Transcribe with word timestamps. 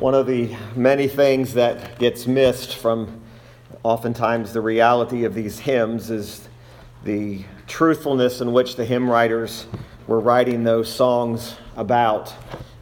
One 0.00 0.14
of 0.14 0.26
the 0.26 0.56
many 0.74 1.08
things 1.08 1.52
that 1.52 1.98
gets 1.98 2.26
missed 2.26 2.76
from 2.76 3.20
oftentimes 3.82 4.54
the 4.54 4.62
reality 4.62 5.24
of 5.24 5.34
these 5.34 5.58
hymns 5.58 6.08
is 6.08 6.48
the 7.04 7.44
truthfulness 7.66 8.40
in 8.40 8.54
which 8.54 8.76
the 8.76 8.86
hymn 8.86 9.10
writers 9.10 9.66
were 10.06 10.18
writing 10.18 10.64
those 10.64 10.90
songs 10.90 11.54
about. 11.76 12.32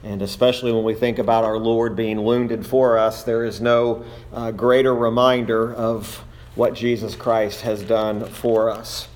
And 0.05 0.23
especially 0.23 0.71
when 0.71 0.85
we 0.85 0.95
think 0.95 1.19
about 1.19 1.43
our 1.43 1.59
Lord 1.59 1.97
being 1.97 2.23
wounded 2.23 2.65
for 2.65 2.97
us, 2.97 3.25
there 3.25 3.45
is 3.45 3.61
no 3.61 4.05
uh, 4.33 4.53
greater 4.53 4.95
reminder 4.95 5.75
of 5.75 6.23
what 6.55 6.73
Jesus 6.73 7.17
Christ 7.17 7.63
has 7.63 7.83
done 7.83 8.27
for 8.27 8.71
us. 8.71 9.09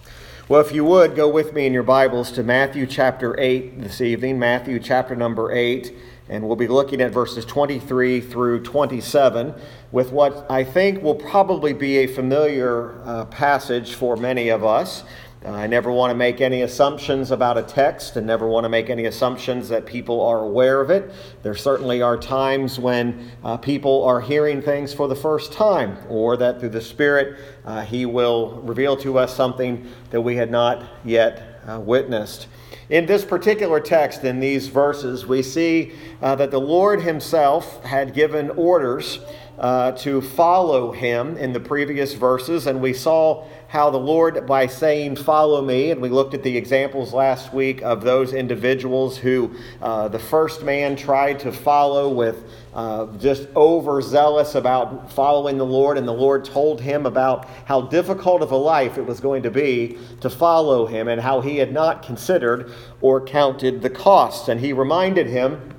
Well, 0.49 0.61
if 0.61 0.73
you 0.73 0.85
would, 0.85 1.15
go 1.15 1.29
with 1.29 1.53
me 1.53 1.67
in 1.67 1.73
your 1.73 1.85
Bibles 1.85 2.33
to 2.33 2.43
Matthew 2.43 2.85
chapter 2.85 3.39
8 3.39 3.81
this 3.81 4.01
evening, 4.01 4.41
Matthew 4.41 4.81
chapter 4.81 5.15
number 5.15 5.53
8 5.53 5.95
and 6.33 6.43
we'll 6.47 6.57
be 6.57 6.67
looking 6.67 7.03
at 7.03 7.13
verses 7.13 7.45
23 7.45 8.19
through 8.19 8.63
27 8.63 9.55
with 9.93 10.13
what 10.13 10.51
I 10.51 10.65
think 10.65 11.03
will 11.03 11.15
probably 11.15 11.75
be 11.75 11.99
a 11.99 12.07
familiar 12.07 12.99
uh, 13.05 13.27
passage 13.27 13.93
for 13.97 14.17
many 14.17 14.49
of 14.49 14.65
us. 14.65 15.05
Uh, 15.45 15.51
I 15.51 15.67
never 15.67 15.93
want 15.93 16.11
to 16.11 16.15
make 16.15 16.41
any 16.41 16.63
assumptions 16.63 17.33
about 17.33 17.59
a 17.59 17.63
text 17.63 18.17
and 18.17 18.27
never 18.27 18.49
want 18.49 18.65
to 18.65 18.71
make 18.71 18.89
any 18.89 19.05
assumptions 19.05 19.69
that 19.69 19.85
people 19.85 20.23
are 20.23 20.39
aware 20.39 20.81
of 20.81 20.89
it. 20.89 21.13
There 21.43 21.55
certainly 21.55 22.01
are 22.01 22.17
times 22.17 22.79
when 22.79 23.31
uh, 23.45 23.59
people 23.59 24.03
are 24.05 24.23
hearing 24.23 24.63
things 24.63 24.95
for 24.95 25.09
the 25.09 25.17
first 25.17 25.53
time, 25.53 25.99
or 26.09 26.39
that 26.39 26.61
through 26.61 26.71
the 26.71 26.81
Spirit 26.81 27.41
uh, 27.67 27.83
He 27.83 28.07
will 28.07 28.63
reveal 28.63 28.97
to 28.99 29.19
us 29.19 29.37
something 29.37 29.87
that 30.09 30.23
we 30.23 30.37
had 30.37 30.51
not 30.51 30.83
yet 31.05 31.61
uh, 31.69 31.79
witnessed. 31.79 32.47
In 32.93 33.07
this 33.07 33.25
particular 33.25 33.81
text, 33.81 34.23
in 34.23 34.39
these 34.39 34.69
verses, 34.69 35.27
we 35.27 35.43
see 35.43 35.93
uh, 36.21 36.35
that 36.35 36.51
the 36.51 36.61
Lord 36.61 37.01
Himself 37.01 37.83
had 37.83 38.13
given 38.13 38.51
orders 38.51 39.19
uh, 39.59 39.93
to 39.93 40.21
follow 40.21 40.93
Him 40.93 41.39
in 41.39 41.55
the 41.55 41.61
previous 41.61 42.13
verses, 42.13 42.67
and 42.67 42.83
we 42.83 42.93
saw 42.93 43.47
how 43.73 43.89
the 43.89 43.97
Lord, 43.97 44.47
by 44.47 44.67
saying, 44.67 45.17
Follow 45.17 45.63
me, 45.63 45.93
and 45.93 46.03
we 46.03 46.11
looked 46.11 46.35
at 46.35 46.43
the 46.43 46.59
examples 46.59 47.15
last 47.15 47.55
week 47.55 47.81
of 47.81 48.03
those 48.03 48.35
individuals 48.35 49.17
who 49.17 49.51
uh, 49.81 50.09
the 50.09 50.19
first 50.19 50.63
man 50.63 50.95
tried 50.95 51.41
to 51.41 51.51
follow 51.51 52.11
with 52.11 52.45
uh, 52.75 53.07
just 53.17 53.49
overzealous 53.57 54.57
about 54.57 55.11
following 55.11 55.57
the 55.57 55.65
Lord, 55.65 55.97
and 55.97 56.07
the 56.07 56.13
Lord 56.13 56.45
told 56.45 56.83
him 56.83 57.07
about 57.07 57.49
how 57.65 57.81
difficult 57.81 58.43
of 58.43 58.51
a 58.51 58.57
life 58.57 58.99
it 58.99 59.07
was 59.07 59.21
going 59.21 59.43
to 59.45 59.51
be 59.51 59.97
to 60.21 60.29
follow 60.29 60.85
him 60.85 61.09
and 61.09 61.19
how 61.19 61.41
he 61.41 61.57
had 61.57 61.73
not 61.73 62.03
considered 62.03 62.71
or 63.01 63.25
counted 63.25 63.81
the 63.81 63.89
costs. 63.89 64.49
And 64.49 64.61
he 64.61 64.75
reminded 64.75 65.29
him 65.29 65.72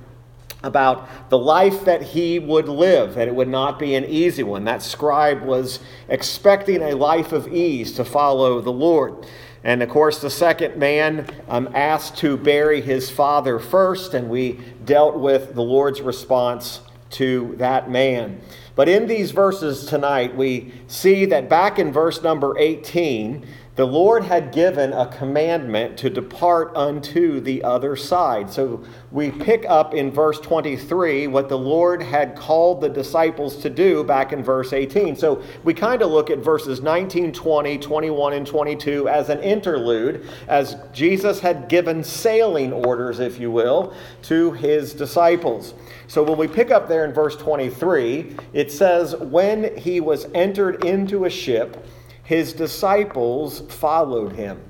about 0.64 1.30
the 1.30 1.38
life 1.38 1.84
that 1.84 2.02
he 2.02 2.38
would 2.38 2.68
live, 2.68 3.16
and 3.16 3.28
it 3.28 3.34
would 3.34 3.48
not 3.48 3.78
be 3.78 3.94
an 3.94 4.04
easy 4.04 4.42
one. 4.42 4.64
That 4.64 4.82
scribe 4.82 5.42
was 5.42 5.80
expecting 6.08 6.82
a 6.82 6.94
life 6.94 7.32
of 7.32 7.52
ease 7.52 7.92
to 7.92 8.04
follow 8.04 8.60
the 8.60 8.72
Lord. 8.72 9.26
And 9.62 9.82
of 9.82 9.88
course, 9.88 10.20
the 10.20 10.30
second 10.30 10.76
man 10.76 11.26
um, 11.48 11.70
asked 11.74 12.18
to 12.18 12.36
bury 12.36 12.80
his 12.80 13.10
father 13.10 13.58
first, 13.58 14.12
and 14.14 14.28
we 14.28 14.60
dealt 14.84 15.18
with 15.18 15.54
the 15.54 15.62
Lord's 15.62 16.02
response 16.02 16.80
to 17.10 17.54
that 17.58 17.90
man. 17.90 18.40
But 18.76 18.88
in 18.88 19.06
these 19.06 19.30
verses 19.30 19.86
tonight, 19.86 20.36
we 20.36 20.72
see 20.88 21.24
that 21.26 21.48
back 21.48 21.78
in 21.78 21.92
verse 21.92 22.22
number 22.22 22.58
18, 22.58 23.46
the 23.76 23.84
Lord 23.84 24.22
had 24.22 24.52
given 24.52 24.92
a 24.92 25.06
commandment 25.06 25.98
to 25.98 26.08
depart 26.08 26.70
unto 26.76 27.40
the 27.40 27.64
other 27.64 27.96
side. 27.96 28.48
So 28.48 28.84
we 29.10 29.32
pick 29.32 29.64
up 29.66 29.94
in 29.94 30.12
verse 30.12 30.38
23 30.38 31.26
what 31.26 31.48
the 31.48 31.58
Lord 31.58 32.00
had 32.00 32.36
called 32.36 32.80
the 32.80 32.88
disciples 32.88 33.56
to 33.62 33.70
do 33.70 34.04
back 34.04 34.32
in 34.32 34.44
verse 34.44 34.72
18. 34.72 35.16
So 35.16 35.42
we 35.64 35.74
kind 35.74 36.02
of 36.02 36.12
look 36.12 36.30
at 36.30 36.38
verses 36.38 36.82
19, 36.82 37.32
20, 37.32 37.78
21, 37.78 38.32
and 38.34 38.46
22 38.46 39.08
as 39.08 39.28
an 39.28 39.40
interlude, 39.40 40.24
as 40.46 40.76
Jesus 40.92 41.40
had 41.40 41.68
given 41.68 42.04
sailing 42.04 42.72
orders, 42.72 43.18
if 43.18 43.40
you 43.40 43.50
will, 43.50 43.92
to 44.22 44.52
his 44.52 44.94
disciples. 44.94 45.74
So 46.06 46.22
when 46.22 46.38
we 46.38 46.46
pick 46.46 46.70
up 46.70 46.86
there 46.86 47.04
in 47.04 47.12
verse 47.12 47.36
23, 47.36 48.36
it 48.52 48.70
says, 48.70 49.16
When 49.16 49.76
he 49.76 50.00
was 50.00 50.28
entered 50.32 50.84
into 50.84 51.24
a 51.24 51.30
ship, 51.30 51.84
his 52.24 52.52
disciples 52.52 53.60
followed 53.68 54.32
him. 54.32 54.60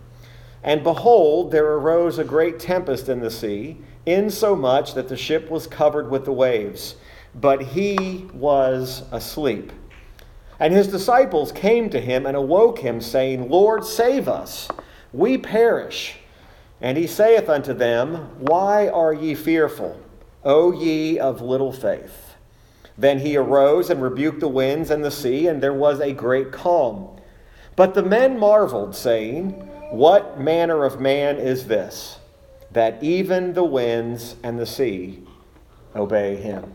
And 0.63 0.83
behold, 0.83 1.51
there 1.51 1.73
arose 1.73 2.19
a 2.19 2.25
great 2.25 2.59
tempest 2.59 3.09
in 3.09 3.21
the 3.21 3.31
sea, 3.31 3.79
insomuch 4.07 4.95
that 4.95 5.09
the 5.09 5.17
ship 5.17 5.51
was 5.51 5.67
covered 5.67 6.11
with 6.11 6.25
the 6.25 6.33
waves. 6.33 6.97
But 7.35 7.63
he 7.63 8.29
was 8.33 9.05
asleep. 9.13 9.73
And 10.61 10.73
his 10.73 10.89
disciples 10.89 11.53
came 11.53 11.91
to 11.91 12.01
him 12.01 12.27
and 12.27 12.37
awoke 12.37 12.79
him, 12.79 13.01
saying, 13.01 13.49
Lord, 13.51 13.85
save 13.85 14.29
us, 14.29 14.69
we 15.13 15.39
perish. 15.39 16.17
And 16.81 16.97
he 16.97 17.07
saith 17.07 17.49
unto 17.49 17.73
them, 17.73 18.15
Why 18.41 18.89
are 18.89 19.13
ye 19.13 19.35
fearful, 19.35 20.01
O 20.45 20.73
ye 20.73 21.19
of 21.19 21.41
little 21.41 21.73
faith? 21.73 22.35
Then 22.97 23.19
he 23.19 23.37
arose 23.37 23.91
and 23.91 24.03
rebuked 24.03 24.41
the 24.41 24.49
winds 24.49 24.91
and 24.91 25.05
the 25.05 25.11
sea, 25.11 25.49
and 25.49 25.63
there 25.63 25.73
was 25.73 26.01
a 26.01 26.13
great 26.13 26.53
calm. 26.53 27.14
But 27.77 27.95
the 27.95 28.03
men 28.03 28.39
marveled, 28.39 28.95
saying, 28.95 29.51
What 29.91 30.41
manner 30.41 30.85
of 30.85 31.01
man 31.01 31.39
is 31.39 31.67
this, 31.67 32.19
that 32.73 33.03
even 33.03 33.55
the 33.55 33.65
winds 33.65 34.37
and 34.43 34.59
the 34.59 34.67
sea 34.67 35.23
obey 35.95 36.37
him? 36.37 36.73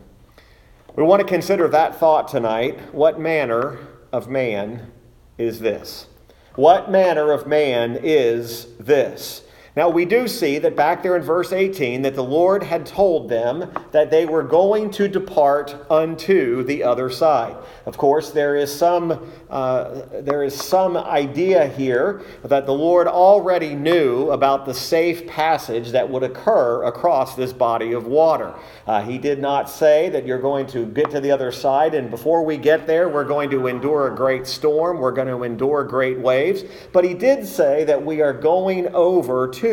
We 0.95 1.03
want 1.03 1.21
to 1.21 1.27
consider 1.27 1.67
that 1.69 1.95
thought 1.95 2.27
tonight. 2.27 2.93
What 2.93 3.19
manner 3.19 3.77
of 4.11 4.27
man 4.27 4.91
is 5.37 5.59
this? 5.59 6.07
What 6.55 6.91
manner 6.91 7.31
of 7.31 7.47
man 7.47 7.97
is 8.01 8.67
this? 8.77 9.43
Now, 9.79 9.87
we 9.87 10.03
do 10.03 10.27
see 10.27 10.59
that 10.59 10.75
back 10.75 11.03
there 11.03 11.15
in 11.15 11.21
verse 11.21 11.53
18 11.53 12.01
that 12.01 12.13
the 12.13 12.21
Lord 12.21 12.63
had 12.63 12.85
told 12.85 13.29
them 13.29 13.71
that 13.93 14.11
they 14.11 14.25
were 14.25 14.43
going 14.43 14.91
to 14.91 15.07
depart 15.07 15.73
unto 15.89 16.63
the 16.65 16.83
other 16.83 17.09
side. 17.09 17.55
Of 17.85 17.95
course, 17.95 18.31
there 18.31 18.57
is 18.57 18.77
some, 18.77 19.31
uh, 19.49 20.01
there 20.19 20.43
is 20.43 20.53
some 20.53 20.97
idea 20.97 21.65
here 21.65 22.23
that 22.43 22.65
the 22.65 22.73
Lord 22.73 23.07
already 23.07 23.73
knew 23.73 24.31
about 24.31 24.65
the 24.65 24.73
safe 24.73 25.25
passage 25.27 25.91
that 25.91 26.09
would 26.09 26.23
occur 26.23 26.83
across 26.83 27.37
this 27.37 27.53
body 27.53 27.93
of 27.93 28.05
water. 28.05 28.53
Uh, 28.85 29.01
he 29.01 29.17
did 29.17 29.39
not 29.39 29.69
say 29.69 30.09
that 30.09 30.25
you're 30.25 30.41
going 30.41 30.67
to 30.67 30.87
get 30.87 31.09
to 31.11 31.21
the 31.21 31.31
other 31.31 31.53
side, 31.53 31.93
and 31.93 32.11
before 32.11 32.43
we 32.43 32.57
get 32.57 32.85
there, 32.85 33.07
we're 33.07 33.23
going 33.23 33.49
to 33.49 33.67
endure 33.67 34.11
a 34.11 34.15
great 34.15 34.45
storm, 34.45 34.99
we're 34.99 35.13
going 35.13 35.29
to 35.29 35.43
endure 35.43 35.85
great 35.85 36.19
waves. 36.19 36.65
But 36.91 37.05
he 37.05 37.13
did 37.13 37.47
say 37.47 37.85
that 37.85 38.05
we 38.05 38.21
are 38.21 38.33
going 38.33 38.93
over 38.93 39.47
to 39.47 39.68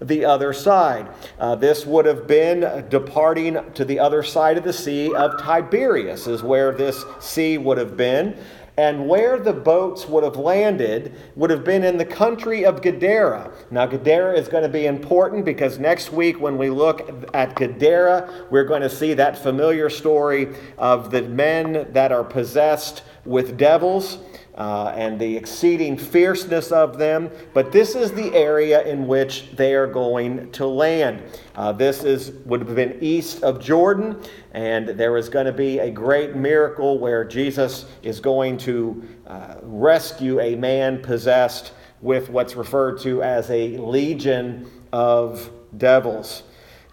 the 0.00 0.24
other 0.24 0.52
side. 0.52 1.08
Uh, 1.38 1.54
this 1.54 1.86
would 1.86 2.06
have 2.06 2.26
been 2.26 2.86
departing 2.88 3.58
to 3.74 3.84
the 3.84 3.98
other 3.98 4.22
side 4.22 4.56
of 4.56 4.64
the 4.64 4.72
Sea 4.72 5.14
of 5.14 5.40
Tiberias, 5.40 6.26
is 6.26 6.42
where 6.42 6.72
this 6.72 7.04
sea 7.20 7.58
would 7.58 7.78
have 7.78 7.96
been. 7.96 8.36
And 8.76 9.08
where 9.08 9.40
the 9.40 9.52
boats 9.52 10.06
would 10.06 10.22
have 10.22 10.36
landed 10.36 11.12
would 11.34 11.50
have 11.50 11.64
been 11.64 11.82
in 11.82 11.98
the 11.98 12.04
country 12.04 12.64
of 12.64 12.80
Gadara. 12.80 13.50
Now, 13.72 13.86
Gadara 13.86 14.38
is 14.38 14.46
going 14.46 14.62
to 14.62 14.68
be 14.68 14.86
important 14.86 15.44
because 15.44 15.80
next 15.80 16.12
week, 16.12 16.40
when 16.40 16.56
we 16.56 16.70
look 16.70 17.26
at 17.34 17.56
Gadara, 17.56 18.46
we're 18.50 18.62
going 18.62 18.82
to 18.82 18.88
see 18.88 19.14
that 19.14 19.36
familiar 19.36 19.90
story 19.90 20.54
of 20.78 21.10
the 21.10 21.22
men 21.22 21.88
that 21.92 22.12
are 22.12 22.22
possessed 22.22 23.02
with 23.24 23.58
devils 23.58 24.18
uh, 24.58 24.92
and 24.96 25.20
the 25.20 25.36
exceeding 25.36 25.96
fierceness 25.96 26.72
of 26.72 26.98
them. 26.98 27.30
But 27.54 27.70
this 27.72 27.94
is 27.94 28.12
the 28.12 28.34
area 28.34 28.82
in 28.82 29.06
which 29.06 29.52
they 29.52 29.74
are 29.74 29.86
going 29.86 30.50
to 30.52 30.66
land. 30.66 31.22
Uh, 31.54 31.72
this 31.72 32.02
is 32.02 32.32
would 32.44 32.60
have 32.60 32.74
been 32.74 32.98
east 33.00 33.42
of 33.42 33.60
Jordan, 33.60 34.20
and 34.52 34.88
there 34.88 35.16
is 35.16 35.28
going 35.28 35.46
to 35.46 35.52
be 35.52 35.78
a 35.78 35.90
great 35.90 36.34
miracle 36.34 36.98
where 36.98 37.24
Jesus 37.24 37.86
is 38.02 38.18
going 38.18 38.58
to 38.58 39.02
uh, 39.26 39.54
rescue 39.62 40.40
a 40.40 40.56
man 40.56 41.00
possessed 41.02 41.72
with 42.00 42.28
what's 42.28 42.56
referred 42.56 42.98
to 43.00 43.22
as 43.22 43.48
a 43.50 43.76
legion 43.78 44.68
of 44.92 45.50
devils. 45.76 46.42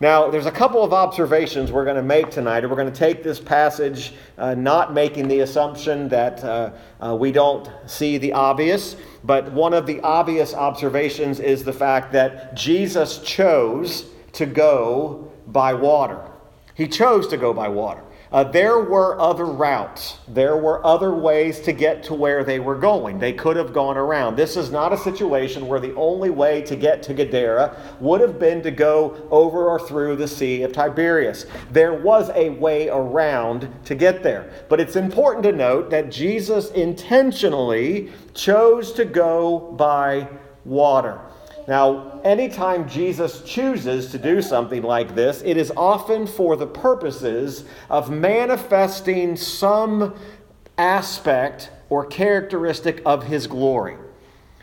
Now, 0.02 0.30
there's 0.30 0.46
a 0.46 0.52
couple 0.52 0.84
of 0.84 0.92
observations 0.92 1.72
we're 1.72 1.86
going 1.86 1.96
to 1.96 2.04
make 2.04 2.30
tonight. 2.30 2.70
We're 2.70 2.76
going 2.76 2.92
to 2.92 3.00
take 3.00 3.24
this 3.24 3.40
passage, 3.40 4.14
uh, 4.38 4.54
not 4.54 4.94
making 4.94 5.30
the 5.30 5.40
assumption 5.40 6.10
that 6.10 6.44
uh, 6.44 6.72
uh, 7.00 7.16
we 7.16 7.32
don't 7.32 7.70
see 7.86 8.18
the 8.18 8.34
obvious, 8.34 8.98
but 9.24 9.54
one 9.54 9.74
of 9.74 9.86
the 9.86 10.02
obvious 10.02 10.54
observations 10.54 11.40
is 11.40 11.64
the 11.64 11.72
fact 11.72 12.12
that 12.12 12.56
Jesus 12.56 13.20
chose 13.20 14.06
to 14.34 14.46
go 14.46 15.32
by 15.48 15.74
water. 15.74 16.30
He 16.74 16.90
chose 16.90 17.30
to 17.30 17.38
go 17.38 17.54
by 17.54 17.70
water. 17.70 18.04
Uh, 18.32 18.44
there 18.44 18.80
were 18.80 19.20
other 19.20 19.46
routes. 19.46 20.18
There 20.28 20.58
were 20.58 20.86
other 20.86 21.14
ways 21.14 21.60
to 21.62 21.72
get 21.72 22.04
to 22.04 22.14
where 22.14 22.44
they 22.44 22.60
were 22.60 22.76
going. 22.76 23.20
They 23.20 23.34
could 23.34 23.56
have 23.56 23.72
gone 23.72 23.98
around. 23.98 24.36
This 24.36 24.58
is 24.58 24.72
not 24.72 24.92
a 24.92 24.98
situation 24.98 25.68
where 25.68 25.80
the 25.80 25.94
only 25.96 26.30
way 26.30 26.62
to 26.64 26.76
get 26.76 27.04
to 27.04 27.14
Gadara 27.14 27.78
would 28.00 28.22
have 28.22 28.40
been 28.40 28.64
to 28.64 28.72
go 28.72 29.28
over 29.30 29.70
or 29.70 29.80
through 29.80 30.16
the 30.16 30.28
Sea 30.28 30.64
of 30.64 30.74
Tiberias. 30.74 31.46
There 31.72 31.94
was 31.94 32.32
a 32.36 32.50
way 32.50 32.90
around 32.90 33.70
to 33.86 33.96
get 33.96 34.24
there. 34.24 34.52
But 34.70 34.80
it's 34.80 34.96
important 34.96 35.44
to 35.44 35.52
note 35.52 35.90
that 35.92 36.12
Jesus 36.12 36.72
intentionally 36.72 38.12
chose 38.34 38.92
to 38.94 39.06
go 39.06 39.60
by 39.78 40.28
water. 40.66 41.22
Now, 41.68 42.22
anytime 42.24 42.88
Jesus 42.88 43.42
chooses 43.42 44.12
to 44.12 44.20
do 44.20 44.42
something 44.42 44.84
like 44.84 45.16
this, 45.16 45.42
it 45.44 45.58
is 45.58 45.72
often 45.76 46.28
for 46.28 46.56
the 46.56 46.68
purposes 46.68 47.66
of 47.90 48.12
manifesting 48.12 49.36
some 49.36 50.14
aspect 50.78 51.72
or 51.90 52.06
characteristic 52.06 53.02
of 53.06 53.24
his 53.24 53.48
glory. 53.48 53.98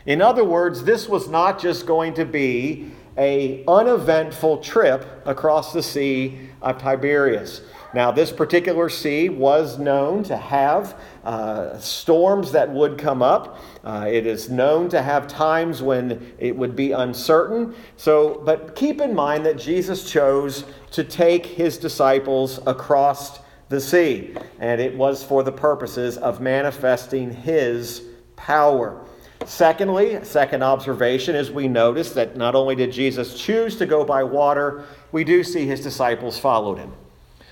In 0.05 0.21
other 0.21 0.43
words, 0.43 0.83
this 0.83 1.09
was 1.09 1.27
not 1.27 1.59
just 1.59 1.85
going 1.85 2.13
to 2.15 2.25
be 2.25 2.91
a 3.17 3.63
uneventful 3.67 4.57
trip 4.57 5.05
across 5.25 5.73
the 5.73 5.83
Sea 5.83 6.49
of 6.61 6.77
Tiberias. 6.77 7.61
Now, 7.93 8.11
this 8.11 8.31
particular 8.31 8.89
sea 8.89 9.29
was 9.29 9.77
known 9.77 10.23
to 10.23 10.35
have 10.35 10.99
uh, 11.23 11.77
storms 11.77 12.51
that 12.51 12.69
would 12.69 12.97
come 12.97 13.21
up. 13.21 13.59
Uh, 13.83 14.07
it 14.09 14.25
is 14.25 14.49
known 14.49 14.89
to 14.89 15.01
have 15.01 15.27
times 15.27 15.81
when 15.83 16.33
it 16.39 16.55
would 16.55 16.75
be 16.75 16.91
uncertain. 16.91 17.75
So, 17.97 18.41
but 18.45 18.75
keep 18.75 18.99
in 18.99 19.13
mind 19.13 19.45
that 19.45 19.57
Jesus 19.57 20.09
chose 20.09 20.65
to 20.91 21.03
take 21.03 21.45
his 21.45 21.77
disciples 21.77 22.59
across 22.65 23.39
the 23.69 23.79
sea, 23.79 24.35
and 24.59 24.81
it 24.81 24.95
was 24.95 25.23
for 25.23 25.43
the 25.43 25.51
purposes 25.51 26.17
of 26.17 26.41
manifesting 26.41 27.31
his 27.31 28.03
power. 28.35 29.05
Secondly, 29.45 30.23
second 30.23 30.63
observation 30.63 31.35
is 31.35 31.51
we 31.51 31.67
notice 31.67 32.11
that 32.11 32.37
not 32.37 32.55
only 32.55 32.75
did 32.75 32.91
Jesus 32.91 33.39
choose 33.39 33.75
to 33.77 33.85
go 33.85 34.03
by 34.03 34.23
water, 34.23 34.85
we 35.11 35.23
do 35.23 35.43
see 35.43 35.65
his 35.65 35.81
disciples 35.81 36.39
followed 36.39 36.77
him. 36.77 36.93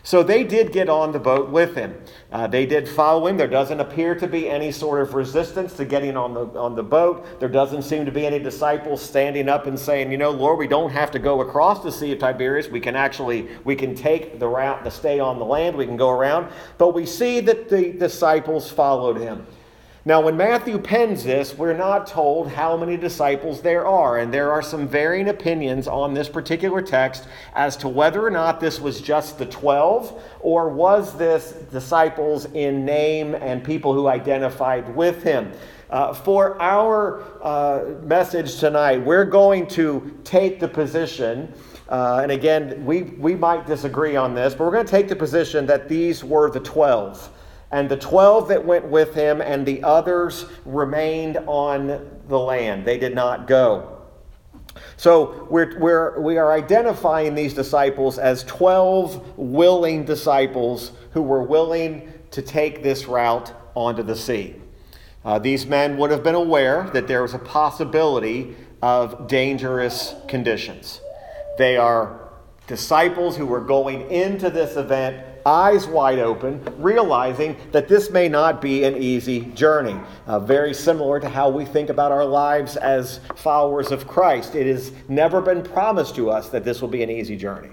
So 0.03 0.23
they 0.23 0.43
did 0.43 0.71
get 0.71 0.89
on 0.89 1.11
the 1.11 1.19
boat 1.19 1.51
with 1.51 1.75
him. 1.75 1.95
Uh, 2.31 2.47
they 2.47 2.65
did 2.65 2.89
follow 2.89 3.27
him. 3.27 3.37
There 3.37 3.47
doesn't 3.47 3.79
appear 3.79 4.15
to 4.15 4.27
be 4.27 4.49
any 4.49 4.71
sort 4.71 4.99
of 4.99 5.13
resistance 5.13 5.73
to 5.73 5.85
getting 5.85 6.17
on 6.17 6.33
the, 6.33 6.45
on 6.59 6.75
the 6.75 6.83
boat. 6.83 7.39
There 7.39 7.49
doesn't 7.49 7.83
seem 7.83 8.05
to 8.05 8.11
be 8.11 8.25
any 8.25 8.39
disciples 8.39 9.01
standing 9.01 9.47
up 9.47 9.67
and 9.67 9.77
saying, 9.77 10.11
you 10.11 10.17
know, 10.17 10.31
Lord, 10.31 10.57
we 10.57 10.67
don't 10.67 10.89
have 10.89 11.11
to 11.11 11.19
go 11.19 11.41
across 11.41 11.83
the 11.83 11.91
Sea 11.91 12.13
of 12.13 12.19
Tiberias. 12.19 12.69
We 12.69 12.79
can 12.79 12.95
actually, 12.95 13.49
we 13.63 13.75
can 13.75 13.93
take 13.93 14.39
the 14.39 14.47
route 14.47 14.83
to 14.85 14.91
stay 14.91 15.19
on 15.19 15.37
the 15.37 15.45
land. 15.45 15.75
We 15.75 15.85
can 15.85 15.97
go 15.97 16.09
around. 16.09 16.51
But 16.79 16.95
we 16.95 17.05
see 17.05 17.39
that 17.41 17.69
the 17.69 17.91
disciples 17.91 18.71
followed 18.71 19.17
him. 19.17 19.45
Now, 20.03 20.19
when 20.21 20.35
Matthew 20.35 20.79
pens 20.79 21.23
this, 21.23 21.55
we're 21.55 21.77
not 21.77 22.07
told 22.07 22.47
how 22.47 22.75
many 22.75 22.97
disciples 22.97 23.61
there 23.61 23.85
are, 23.85 24.17
and 24.17 24.33
there 24.33 24.51
are 24.51 24.63
some 24.63 24.87
varying 24.87 25.29
opinions 25.29 25.87
on 25.87 26.15
this 26.15 26.27
particular 26.27 26.81
text 26.81 27.27
as 27.53 27.77
to 27.77 27.87
whether 27.87 28.25
or 28.25 28.31
not 28.31 28.59
this 28.59 28.81
was 28.81 28.99
just 28.99 29.37
the 29.37 29.45
12 29.45 30.19
or 30.39 30.69
was 30.69 31.15
this 31.19 31.51
disciples 31.71 32.45
in 32.45 32.83
name 32.83 33.35
and 33.35 33.63
people 33.63 33.93
who 33.93 34.07
identified 34.07 34.95
with 34.95 35.21
him. 35.21 35.51
Uh, 35.91 36.15
for 36.15 36.59
our 36.59 37.23
uh, 37.43 38.01
message 38.01 38.57
tonight, 38.57 38.97
we're 38.97 39.23
going 39.23 39.67
to 39.67 40.19
take 40.23 40.59
the 40.59 40.67
position. 40.67 41.53
Uh, 41.89 42.21
and 42.23 42.31
again, 42.31 42.83
we, 42.87 43.03
we 43.03 43.35
might 43.35 43.67
disagree 43.67 44.15
on 44.15 44.33
this, 44.33 44.55
but 44.55 44.63
we're 44.63 44.71
going 44.71 44.85
to 44.85 44.91
take 44.91 45.09
the 45.09 45.15
position 45.15 45.67
that 45.67 45.87
these 45.87 46.23
were 46.23 46.49
the 46.49 46.61
12 46.61 47.31
and 47.71 47.87
the 47.89 47.97
12 47.97 48.49
that 48.49 48.65
went 48.65 48.85
with 48.85 49.13
him 49.15 49.41
and 49.41 49.65
the 49.65 49.83
others 49.83 50.45
remained 50.65 51.37
on 51.47 52.19
the 52.27 52.37
land. 52.37 52.85
They 52.85 52.97
did 52.97 53.15
not 53.15 53.47
go. 53.47 54.01
So 54.97 55.47
we're, 55.49 55.79
we're, 55.79 56.19
we 56.19 56.37
are 56.37 56.51
identifying 56.51 57.35
these 57.35 57.53
disciples 57.53 58.17
as 58.17 58.43
12 58.43 59.37
willing 59.37 60.05
disciples 60.05 60.91
who 61.11 61.21
were 61.21 61.43
willing 61.43 62.11
to 62.31 62.41
take 62.41 62.83
this 62.83 63.05
route 63.05 63.53
onto 63.75 64.03
the 64.03 64.15
sea. 64.15 64.55
Uh, 65.23 65.39
these 65.39 65.65
men 65.65 65.97
would 65.97 66.11
have 66.11 66.23
been 66.23 66.35
aware 66.35 66.89
that 66.93 67.07
there 67.07 67.21
was 67.21 67.33
a 67.33 67.39
possibility 67.39 68.55
of 68.81 69.27
dangerous 69.27 70.15
conditions. 70.27 71.01
They 71.57 71.77
are 71.77 72.31
disciples 72.67 73.37
who 73.37 73.45
were 73.45 73.61
going 73.61 74.09
into 74.09 74.49
this 74.49 74.77
event 74.77 75.25
eyes 75.45 75.87
wide 75.87 76.19
open, 76.19 76.63
realizing 76.77 77.55
that 77.71 77.87
this 77.87 78.09
may 78.09 78.27
not 78.27 78.61
be 78.61 78.83
an 78.83 78.97
easy 78.97 79.41
journey. 79.55 79.99
Uh, 80.27 80.39
very 80.39 80.73
similar 80.73 81.19
to 81.19 81.29
how 81.29 81.49
we 81.49 81.65
think 81.65 81.89
about 81.89 82.11
our 82.11 82.25
lives 82.25 82.77
as 82.77 83.19
followers 83.35 83.91
of 83.91 84.07
Christ. 84.07 84.55
It 84.55 84.67
has 84.67 84.91
never 85.07 85.41
been 85.41 85.63
promised 85.63 86.15
to 86.15 86.29
us 86.29 86.49
that 86.49 86.63
this 86.63 86.81
will 86.81 86.89
be 86.89 87.03
an 87.03 87.09
easy 87.09 87.35
journey. 87.35 87.69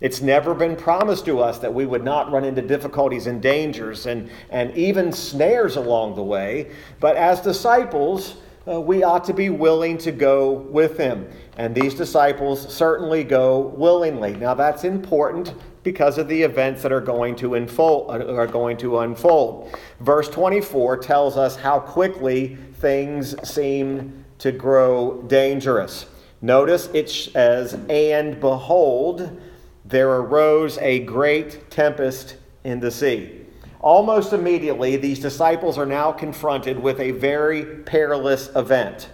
It's 0.00 0.20
never 0.20 0.52
been 0.52 0.74
promised 0.74 1.26
to 1.26 1.38
us 1.38 1.58
that 1.60 1.72
we 1.72 1.86
would 1.86 2.02
not 2.02 2.32
run 2.32 2.44
into 2.44 2.60
difficulties 2.60 3.28
and 3.28 3.40
dangers 3.40 4.06
and, 4.06 4.28
and 4.50 4.76
even 4.76 5.12
snares 5.12 5.76
along 5.76 6.16
the 6.16 6.24
way. 6.24 6.72
But 6.98 7.16
as 7.16 7.40
disciples, 7.40 8.36
uh, 8.66 8.80
we 8.80 9.04
ought 9.04 9.24
to 9.24 9.32
be 9.32 9.48
willing 9.48 9.98
to 9.98 10.10
go 10.10 10.50
with 10.52 10.96
him. 10.96 11.28
And 11.56 11.72
these 11.72 11.94
disciples 11.94 12.74
certainly 12.74 13.22
go 13.22 13.60
willingly. 13.76 14.34
Now, 14.34 14.54
that's 14.54 14.82
important 14.82 15.54
because 15.82 16.18
of 16.18 16.28
the 16.28 16.42
events 16.42 16.82
that 16.82 16.92
are 16.92 17.00
going 17.00 17.34
to 17.36 17.54
unfold, 17.54 18.10
uh, 18.10 18.34
are 18.34 18.46
going 18.46 18.76
to 18.78 19.00
unfold. 19.00 19.76
Verse 20.00 20.28
24 20.28 20.98
tells 20.98 21.36
us 21.36 21.56
how 21.56 21.80
quickly 21.80 22.56
things 22.74 23.34
seem 23.48 24.24
to 24.38 24.52
grow 24.52 25.22
dangerous. 25.28 26.06
Notice 26.40 26.88
it 26.92 27.08
says, 27.08 27.74
And 27.88 28.40
behold, 28.40 29.40
there 29.84 30.10
arose 30.10 30.78
a 30.78 31.00
great 31.00 31.70
tempest 31.70 32.36
in 32.64 32.80
the 32.80 32.90
sea. 32.90 33.38
Almost 33.80 34.32
immediately, 34.32 34.96
these 34.96 35.18
disciples 35.18 35.76
are 35.76 35.86
now 35.86 36.12
confronted 36.12 36.78
with 36.78 37.00
a 37.00 37.10
very 37.12 37.64
perilous 37.64 38.48
event. 38.54 39.08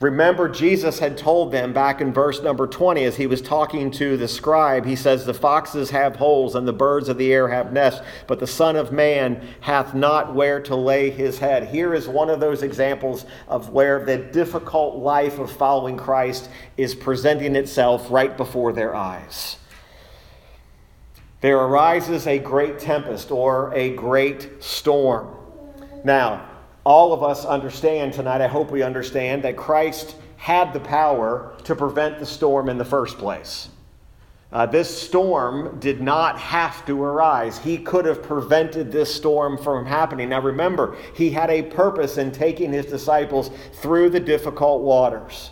Remember, 0.00 0.48
Jesus 0.48 1.00
had 1.00 1.18
told 1.18 1.50
them 1.50 1.72
back 1.72 2.00
in 2.00 2.12
verse 2.12 2.40
number 2.40 2.68
20 2.68 3.02
as 3.02 3.16
he 3.16 3.26
was 3.26 3.42
talking 3.42 3.90
to 3.92 4.16
the 4.16 4.28
scribe, 4.28 4.86
he 4.86 4.94
says, 4.94 5.26
The 5.26 5.34
foxes 5.34 5.90
have 5.90 6.14
holes 6.14 6.54
and 6.54 6.68
the 6.68 6.72
birds 6.72 7.08
of 7.08 7.18
the 7.18 7.32
air 7.32 7.48
have 7.48 7.72
nests, 7.72 8.00
but 8.28 8.38
the 8.38 8.46
Son 8.46 8.76
of 8.76 8.92
Man 8.92 9.44
hath 9.60 9.96
not 9.96 10.36
where 10.36 10.60
to 10.60 10.76
lay 10.76 11.10
his 11.10 11.40
head. 11.40 11.66
Here 11.66 11.94
is 11.94 12.06
one 12.06 12.30
of 12.30 12.38
those 12.38 12.62
examples 12.62 13.26
of 13.48 13.70
where 13.70 14.04
the 14.04 14.18
difficult 14.18 14.98
life 14.98 15.40
of 15.40 15.50
following 15.50 15.96
Christ 15.96 16.48
is 16.76 16.94
presenting 16.94 17.56
itself 17.56 18.08
right 18.08 18.36
before 18.36 18.72
their 18.72 18.94
eyes. 18.94 19.56
There 21.40 21.58
arises 21.58 22.28
a 22.28 22.38
great 22.38 22.78
tempest 22.78 23.32
or 23.32 23.72
a 23.74 23.90
great 23.90 24.62
storm. 24.62 25.34
Now, 26.04 26.47
all 26.88 27.12
of 27.12 27.22
us 27.22 27.44
understand 27.44 28.14
tonight, 28.14 28.40
I 28.40 28.46
hope 28.46 28.70
we 28.70 28.82
understand, 28.82 29.44
that 29.44 29.58
Christ 29.58 30.16
had 30.38 30.72
the 30.72 30.80
power 30.80 31.54
to 31.64 31.76
prevent 31.76 32.18
the 32.18 32.24
storm 32.24 32.70
in 32.70 32.78
the 32.78 32.84
first 32.84 33.18
place. 33.18 33.68
Uh, 34.50 34.64
this 34.64 35.02
storm 35.02 35.78
did 35.80 36.00
not 36.00 36.38
have 36.38 36.86
to 36.86 37.02
arise. 37.02 37.58
He 37.58 37.76
could 37.76 38.06
have 38.06 38.22
prevented 38.22 38.90
this 38.90 39.14
storm 39.14 39.58
from 39.58 39.84
happening. 39.84 40.30
Now 40.30 40.40
remember, 40.40 40.96
he 41.14 41.28
had 41.28 41.50
a 41.50 41.64
purpose 41.64 42.16
in 42.16 42.32
taking 42.32 42.72
his 42.72 42.86
disciples 42.86 43.50
through 43.82 44.08
the 44.08 44.20
difficult 44.20 44.80
waters. 44.80 45.50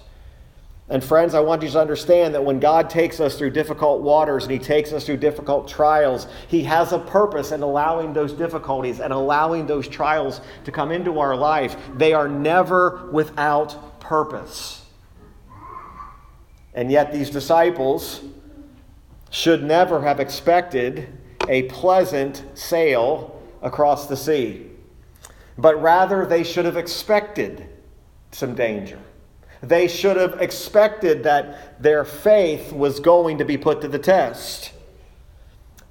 And 0.89 1.03
friends, 1.03 1.35
I 1.35 1.41
want 1.41 1.63
you 1.63 1.69
to 1.71 1.81
understand 1.81 2.33
that 2.35 2.45
when 2.45 2.61
God 2.61 2.89
takes 2.89 3.19
us 3.19 3.37
through 3.37 3.51
difficult 3.51 4.03
waters 4.03 4.45
and 4.45 4.53
He 4.53 4.59
takes 4.59 4.93
us 4.93 5.05
through 5.05 5.17
difficult 5.17 5.67
trials, 5.67 6.29
He 6.47 6.63
has 6.63 6.93
a 6.93 6.99
purpose 7.01 7.51
in 7.51 7.63
allowing 7.63 8.13
those 8.13 8.33
difficulties 8.33 9.01
and 9.01 9.13
allowing 9.13 9.67
those 9.67 9.89
trials 9.89 10.41
to 10.65 10.71
come 10.71 10.93
into 10.93 11.19
our 11.19 11.35
life. 11.35 11.77
They 11.97 12.13
are 12.13 12.29
never 12.29 13.09
without 13.11 13.99
purpose. 13.99 14.85
And 16.73 16.93
yet, 16.93 17.13
these 17.13 17.31
disciples 17.31 18.21
should 19.31 19.65
never 19.65 20.03
have 20.03 20.21
expected 20.21 21.09
a 21.49 21.65
pleasant 21.65 22.45
sail 22.55 23.43
across 23.61 24.07
the 24.07 24.17
sea, 24.17 24.71
but 25.59 25.81
rather 25.83 26.27
they 26.27 26.45
should 26.45 26.65
have 26.65 26.77
expected 26.77 27.69
some 28.31 28.55
danger. 28.55 29.01
They 29.67 29.89
should 29.89 30.17
have 30.17 30.41
expected 30.41 31.25
that 31.25 31.83
their 31.83 32.05
faith 32.05 32.73
was 32.73 33.01
going 33.01 33.39
to 33.39 33.45
be 33.45 33.57
put 33.57 33.81
to 33.81 33.89
the 33.89 33.99
test. 33.99 34.73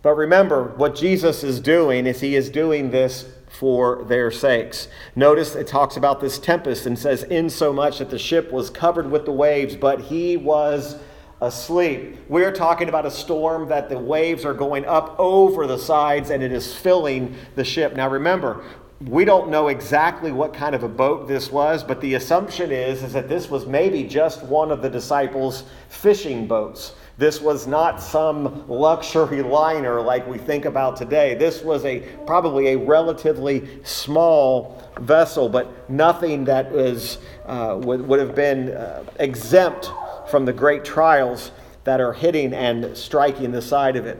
But 0.01 0.15
remember, 0.15 0.65
what 0.75 0.95
Jesus 0.95 1.43
is 1.43 1.59
doing 1.59 2.05
is 2.05 2.21
he 2.21 2.35
is 2.35 2.49
doing 2.49 2.91
this 2.91 3.25
for 3.49 4.03
their 4.03 4.29
sakes. 4.29 4.87
Notice 5.15 5.55
it 5.55 5.67
talks 5.67 5.97
about 5.97 6.21
this 6.21 6.37
tempest 6.37 6.85
and 6.85 6.97
says, 6.99 7.23
In 7.23 7.49
so 7.49 7.73
much 7.73 7.99
that 7.99 8.09
the 8.09 8.19
ship 8.19 8.51
was 8.51 8.69
covered 8.69 9.09
with 9.09 9.25
the 9.25 9.31
waves, 9.31 9.75
but 9.75 10.01
he 10.01 10.37
was 10.37 10.97
asleep. 11.41 12.17
We're 12.29 12.51
talking 12.51 12.89
about 12.89 13.05
a 13.05 13.11
storm 13.11 13.69
that 13.69 13.89
the 13.89 13.97
waves 13.97 14.45
are 14.45 14.53
going 14.53 14.85
up 14.85 15.15
over 15.19 15.67
the 15.67 15.77
sides 15.77 16.29
and 16.29 16.41
it 16.43 16.51
is 16.51 16.75
filling 16.75 17.35
the 17.55 17.63
ship. 17.63 17.95
Now 17.95 18.09
remember, 18.09 18.63
we 19.01 19.25
don't 19.25 19.49
know 19.49 19.67
exactly 19.67 20.31
what 20.31 20.53
kind 20.53 20.73
of 20.73 20.83
a 20.83 20.87
boat 20.87 21.27
this 21.27 21.51
was, 21.51 21.83
but 21.83 21.99
the 21.99 22.13
assumption 22.13 22.71
is, 22.71 23.03
is 23.03 23.11
that 23.13 23.27
this 23.27 23.49
was 23.49 23.65
maybe 23.65 24.03
just 24.03 24.41
one 24.43 24.71
of 24.71 24.81
the 24.81 24.89
disciples' 24.89 25.65
fishing 25.89 26.47
boats. 26.47 26.93
This 27.17 27.41
was 27.41 27.67
not 27.67 28.01
some 28.01 28.67
luxury 28.69 29.41
liner 29.43 30.01
like 30.01 30.25
we 30.27 30.37
think 30.37 30.63
about 30.63 30.95
today. 30.95 31.35
This 31.35 31.61
was 31.61 31.83
a 31.83 31.99
probably 32.25 32.69
a 32.69 32.77
relatively 32.77 33.83
small 33.83 34.81
vessel, 35.01 35.49
but 35.49 35.89
nothing 35.89 36.45
that 36.45 36.71
was, 36.71 37.17
uh, 37.45 37.77
would, 37.81 38.07
would 38.07 38.19
have 38.19 38.33
been 38.35 38.69
uh, 38.69 39.03
exempt 39.19 39.91
from 40.29 40.45
the 40.45 40.53
great 40.53 40.85
trials 40.85 41.51
that 41.83 41.99
are 41.99 42.13
hitting 42.13 42.53
and 42.53 42.95
striking 42.97 43.51
the 43.51 43.61
side 43.61 43.97
of 43.97 44.05
it. 44.05 44.19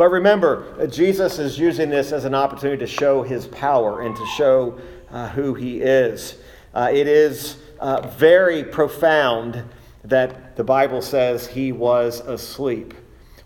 But 0.00 0.12
remember, 0.12 0.86
Jesus 0.86 1.38
is 1.38 1.58
using 1.58 1.90
this 1.90 2.10
as 2.10 2.24
an 2.24 2.34
opportunity 2.34 2.78
to 2.78 2.86
show 2.86 3.22
his 3.22 3.46
power 3.48 4.00
and 4.00 4.16
to 4.16 4.26
show 4.28 4.80
uh, 5.10 5.28
who 5.28 5.52
he 5.52 5.82
is. 5.82 6.38
Uh, 6.72 6.88
it 6.90 7.06
is 7.06 7.58
uh, 7.80 8.08
very 8.08 8.64
profound 8.64 9.62
that 10.04 10.56
the 10.56 10.64
Bible 10.64 11.02
says 11.02 11.46
he 11.46 11.72
was 11.72 12.20
asleep. 12.20 12.94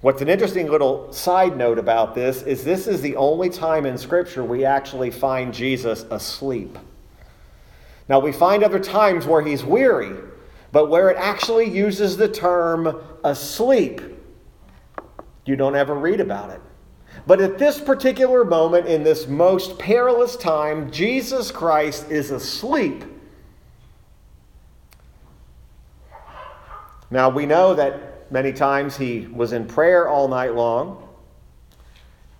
What's 0.01 0.23
an 0.23 0.29
interesting 0.29 0.71
little 0.71 1.13
side 1.13 1.57
note 1.57 1.77
about 1.77 2.15
this 2.15 2.43
is 2.43 2.63
this 2.63 2.87
is 2.87 3.01
the 3.01 3.17
only 3.17 3.51
time 3.51 3.85
in 3.85 3.99
Scripture 3.99 4.45
we 4.45 4.65
actually 4.65 5.11
find 5.11 5.53
Jesus 5.53 6.05
asleep. 6.09 6.79
Now, 8.09 8.21
we 8.21 8.31
find 8.31 8.63
other 8.63 8.79
times 8.79 9.27
where 9.27 9.43
he's 9.43 9.65
weary, 9.65 10.17
but 10.71 10.89
where 10.89 11.11
it 11.11 11.17
actually 11.17 11.69
uses 11.69 12.17
the 12.17 12.29
term 12.29 13.03
asleep, 13.25 14.01
you 15.47 15.57
don't 15.57 15.77
ever 15.77 15.95
read 15.95 16.21
about 16.21 16.51
it. 16.51 16.61
But 17.27 17.41
at 17.41 17.59
this 17.59 17.81
particular 17.81 18.45
moment, 18.45 18.87
in 18.87 19.03
this 19.03 19.27
most 19.27 19.79
perilous 19.79 20.37
time, 20.37 20.91
Jesus 20.91 21.51
Christ 21.51 22.11
is 22.11 22.31
asleep. 22.31 23.05
Now, 27.11 27.29
we 27.29 27.47
know 27.47 27.75
that 27.75 28.31
many 28.33 28.53
times 28.53 28.97
he 28.97 29.27
was 29.27 29.53
in 29.53 29.67
prayer 29.67 30.09
all 30.09 30.29
night 30.29 30.55
long. 30.55 31.01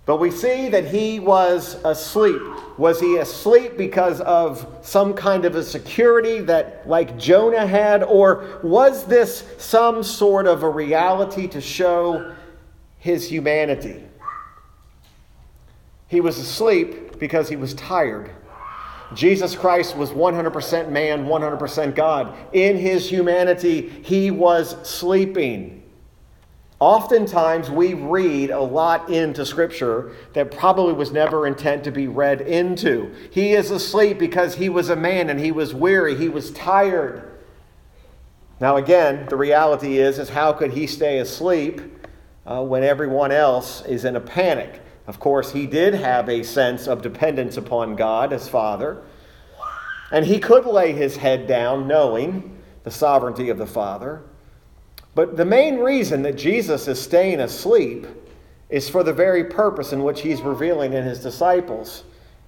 But 0.05 0.17
we 0.17 0.29
see 0.29 0.69
that 0.69 0.85
he 0.85 1.19
was 1.19 1.81
asleep. 1.83 2.39
Was 2.77 2.99
he 2.99 3.17
asleep 3.17 3.75
because 3.75 4.21
of 4.21 4.67
some 4.83 5.15
kind 5.15 5.45
of 5.45 5.55
a 5.55 5.63
security 5.63 6.41
that, 6.41 6.87
like 6.87 7.17
Jonah 7.17 7.65
had, 7.65 8.03
or 8.03 8.59
was 8.61 9.05
this 9.05 9.45
some 9.57 10.03
sort 10.03 10.45
of 10.45 10.61
a 10.61 10.69
reality 10.69 11.47
to 11.47 11.61
show 11.61 12.35
his 13.05 13.29
humanity? 13.29 14.01
He 16.07 16.21
was 16.21 16.39
asleep 16.39 17.19
because 17.19 17.47
he 17.47 17.55
was 17.55 17.75
tired. 17.75 18.31
Jesus 19.13 19.55
Christ 19.55 19.95
was 19.95 20.09
100% 20.09 20.89
man, 20.89 21.27
100% 21.27 21.93
God. 21.93 22.35
In 22.51 22.77
his 22.77 23.07
humanity, 23.07 23.89
he 24.03 24.31
was 24.31 24.75
sleeping. 24.89 25.83
Oftentimes, 26.79 27.69
we 27.69 27.93
read 27.93 28.49
a 28.49 28.59
lot 28.59 29.07
into 29.11 29.45
Scripture 29.45 30.13
that 30.33 30.49
probably 30.49 30.93
was 30.93 31.11
never 31.11 31.45
intent 31.45 31.83
to 31.83 31.91
be 31.91 32.07
read 32.07 32.41
into. 32.41 33.13
He 33.29 33.53
is 33.53 33.69
asleep 33.69 34.17
because 34.17 34.55
he 34.55 34.67
was 34.67 34.89
a 34.89 34.95
man 34.95 35.29
and 35.29 35.39
he 35.39 35.51
was 35.51 35.75
weary, 35.75 36.15
he 36.15 36.27
was 36.27 36.49
tired. 36.49 37.31
Now, 38.59 38.77
again, 38.77 39.27
the 39.29 39.35
reality 39.35 39.99
is, 39.99 40.17
is 40.17 40.29
how 40.29 40.53
could 40.53 40.71
he 40.71 40.87
stay 40.87 41.19
asleep 41.19 41.81
uh, 42.45 42.63
when 42.63 42.83
everyone 42.83 43.31
else 43.31 43.83
is 43.85 44.05
in 44.05 44.15
a 44.15 44.21
panic? 44.21 44.81
Of 45.07 45.19
course, 45.19 45.51
he 45.51 45.67
did 45.67 45.93
have 45.93 46.29
a 46.29 46.43
sense 46.43 46.87
of 46.87 47.01
dependence 47.01 47.57
upon 47.57 47.95
God 47.95 48.33
as 48.33 48.49
Father, 48.49 49.03
and 50.11 50.25
he 50.25 50.39
could 50.39 50.65
lay 50.65 50.93
his 50.93 51.17
head 51.17 51.47
down 51.47 51.87
knowing 51.87 52.57
the 52.83 52.91
sovereignty 52.91 53.49
of 53.49 53.57
the 53.57 53.65
Father. 53.65 54.23
But 55.13 55.37
the 55.37 55.45
main 55.45 55.77
reason 55.77 56.21
that 56.23 56.37
Jesus 56.37 56.87
is 56.87 57.01
staying 57.01 57.39
asleep 57.39 58.05
is 58.69 58.89
for 58.89 59.03
the 59.03 59.13
very 59.13 59.45
purpose 59.45 59.93
in 59.93 60.03
which 60.03 60.21
he's 60.21 60.41
revealing 60.41 60.93
in 60.93 61.03
his 61.03 61.19
disciples. 61.19 62.03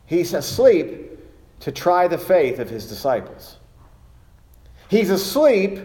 He's 0.05 0.33
asleep 0.33 1.19
to 1.59 1.71
try 1.71 2.07
the 2.07 2.17
faith 2.17 2.59
of 2.59 2.69
his 2.69 2.87
disciples. 2.87 3.57
He's 4.89 5.09
asleep 5.09 5.79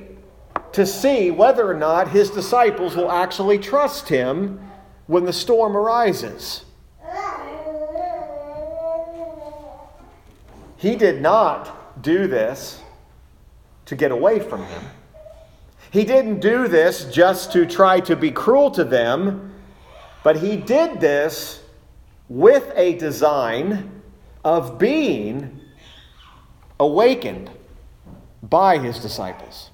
to 0.73 0.87
see 0.87 1.31
whether 1.31 1.69
or 1.69 1.75
not 1.75 2.09
his 2.09 2.31
disciples 2.31 2.97
will 2.97 3.11
actually 3.11 3.59
trust 3.59 4.09
him 4.09 4.61
when 5.07 5.25
the 5.25 5.33
storm 5.33 5.77
arises. 5.77 6.65
He 10.77 10.97
did 10.97 11.23
not 11.23 12.03
do 12.03 12.27
this 12.27 12.81
to 13.87 13.95
get 13.95 14.11
away 14.11 14.41
from 14.41 14.65
him. 14.65 14.83
He 15.93 16.05
didn't 16.05 16.41
do 16.41 16.69
this 16.69 17.05
just 17.13 17.53
to 17.53 17.67
try 17.67 18.01
to 18.01 18.17
be 18.17 18.31
cruel 18.31 18.71
to 18.73 18.83
them, 18.83 19.53
but 20.25 20.39
he 20.39 20.57
did 20.57 21.01
this 21.01 21.63
with 22.29 22.73
a 22.75 22.95
design 22.95 24.01
of 24.45 24.79
being 24.79 25.61
awakened 26.81 27.51
by 28.43 28.79
his 28.79 28.99
disciples. 28.99 29.71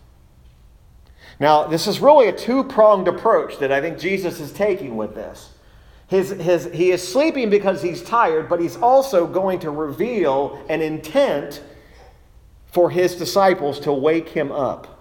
Now, 1.41 1.67
this 1.67 1.87
is 1.87 2.01
really 2.01 2.29
a 2.29 2.33
two 2.33 2.65
pronged 2.65 3.09
approach 3.09 3.59
that 3.59 3.71
I 3.71 3.81
think 3.81 3.99
Jesus 3.99 4.41
is 4.41 4.53
taking 4.53 4.97
with 4.97 5.15
this. 5.15 5.51
His, 6.09 6.31
his, 6.31 6.65
he 6.73 6.91
is 6.91 7.07
sleeping 7.07 7.51
because 7.51 7.83
he's 7.83 8.03
tired, 8.03 8.49
but 8.49 8.61
he's 8.61 8.77
also 8.77 9.27
going 9.27 9.61
to 9.61 9.71
reveal 9.71 10.65
an 10.69 10.81
intent 10.81 11.63
for 12.73 12.91
his 12.91 13.15
disciples 13.15 13.79
to 13.81 13.93
wake 13.93 14.31
him 14.31 14.51
up. 14.51 14.99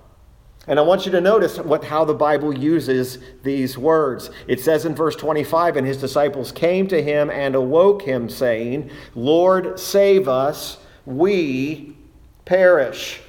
And 0.68 0.78
I 0.78 0.82
want 0.82 1.06
you 1.06 1.14
to 1.14 1.22
notice 1.22 1.58
what, 1.60 1.86
how 1.86 2.04
the 2.04 2.14
Bible 2.14 2.54
uses 2.54 3.20
these 3.42 3.78
words. 3.78 4.30
It 4.48 4.60
says 4.60 4.86
in 4.86 4.96
verse 4.96 5.16
25, 5.16 5.78
And 5.78 5.88
his 5.88 5.98
disciples 5.98 6.52
came 6.52 6.88
to 6.90 7.02
him 7.02 7.30
and 7.30 7.56
awoke 7.56 8.02
him, 8.02 8.30
saying, 8.30 8.92
Lord, 9.16 9.80
save 9.80 10.28
us, 10.28 10.78
we 11.06 11.96
perish. 12.44 13.22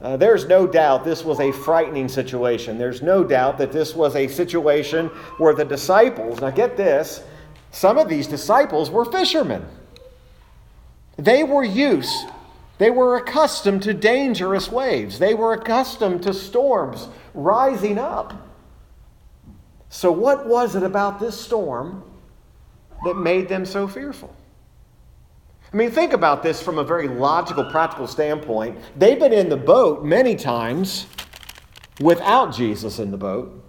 Uh, 0.00 0.16
there's 0.16 0.46
no 0.46 0.66
doubt 0.66 1.04
this 1.04 1.24
was 1.24 1.40
a 1.40 1.50
frightening 1.52 2.08
situation. 2.08 2.76
There's 2.76 3.02
no 3.02 3.24
doubt 3.24 3.58
that 3.58 3.72
this 3.72 3.94
was 3.94 4.14
a 4.14 4.28
situation 4.28 5.08
where 5.38 5.54
the 5.54 5.64
disciples, 5.64 6.40
now 6.40 6.50
get 6.50 6.76
this, 6.76 7.22
some 7.70 7.96
of 7.98 8.08
these 8.08 8.26
disciples 8.26 8.90
were 8.90 9.04
fishermen. 9.04 9.64
They 11.16 11.44
were 11.44 11.64
used 11.64 12.26
they 12.78 12.90
were 12.90 13.16
accustomed 13.16 13.82
to 13.84 13.94
dangerous 13.94 14.70
waves, 14.70 15.18
they 15.18 15.34
were 15.34 15.54
accustomed 15.54 16.22
to 16.24 16.34
storms 16.34 17.08
rising 17.34 17.98
up. 17.98 18.34
So, 19.88 20.12
what 20.12 20.46
was 20.46 20.76
it 20.76 20.82
about 20.82 21.18
this 21.18 21.38
storm 21.40 22.02
that 23.04 23.14
made 23.14 23.48
them 23.48 23.64
so 23.64 23.88
fearful? 23.88 24.34
I 25.76 25.78
mean, 25.78 25.90
think 25.90 26.14
about 26.14 26.42
this 26.42 26.62
from 26.62 26.78
a 26.78 26.84
very 26.84 27.06
logical, 27.06 27.62
practical 27.62 28.06
standpoint. 28.06 28.78
They've 28.96 29.18
been 29.18 29.34
in 29.34 29.50
the 29.50 29.58
boat 29.58 30.02
many 30.02 30.34
times 30.34 31.04
without 32.00 32.54
Jesus 32.54 32.98
in 32.98 33.10
the 33.10 33.18
boat. 33.18 33.62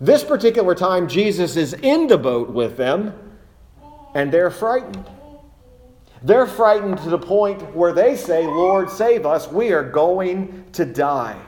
This 0.00 0.24
particular 0.24 0.74
time, 0.74 1.06
Jesus 1.06 1.56
is 1.56 1.74
in 1.74 2.06
the 2.06 2.16
boat 2.16 2.48
with 2.48 2.78
them, 2.78 3.12
and 4.14 4.32
they're 4.32 4.50
frightened. 4.50 5.04
They're 6.22 6.46
frightened 6.46 6.96
to 7.00 7.10
the 7.10 7.18
point 7.18 7.76
where 7.76 7.92
they 7.92 8.16
say, 8.16 8.46
Lord, 8.46 8.88
save 8.88 9.26
us. 9.26 9.52
We 9.52 9.70
are 9.72 9.84
going 9.84 10.64
to 10.72 10.86
die. 10.86 11.38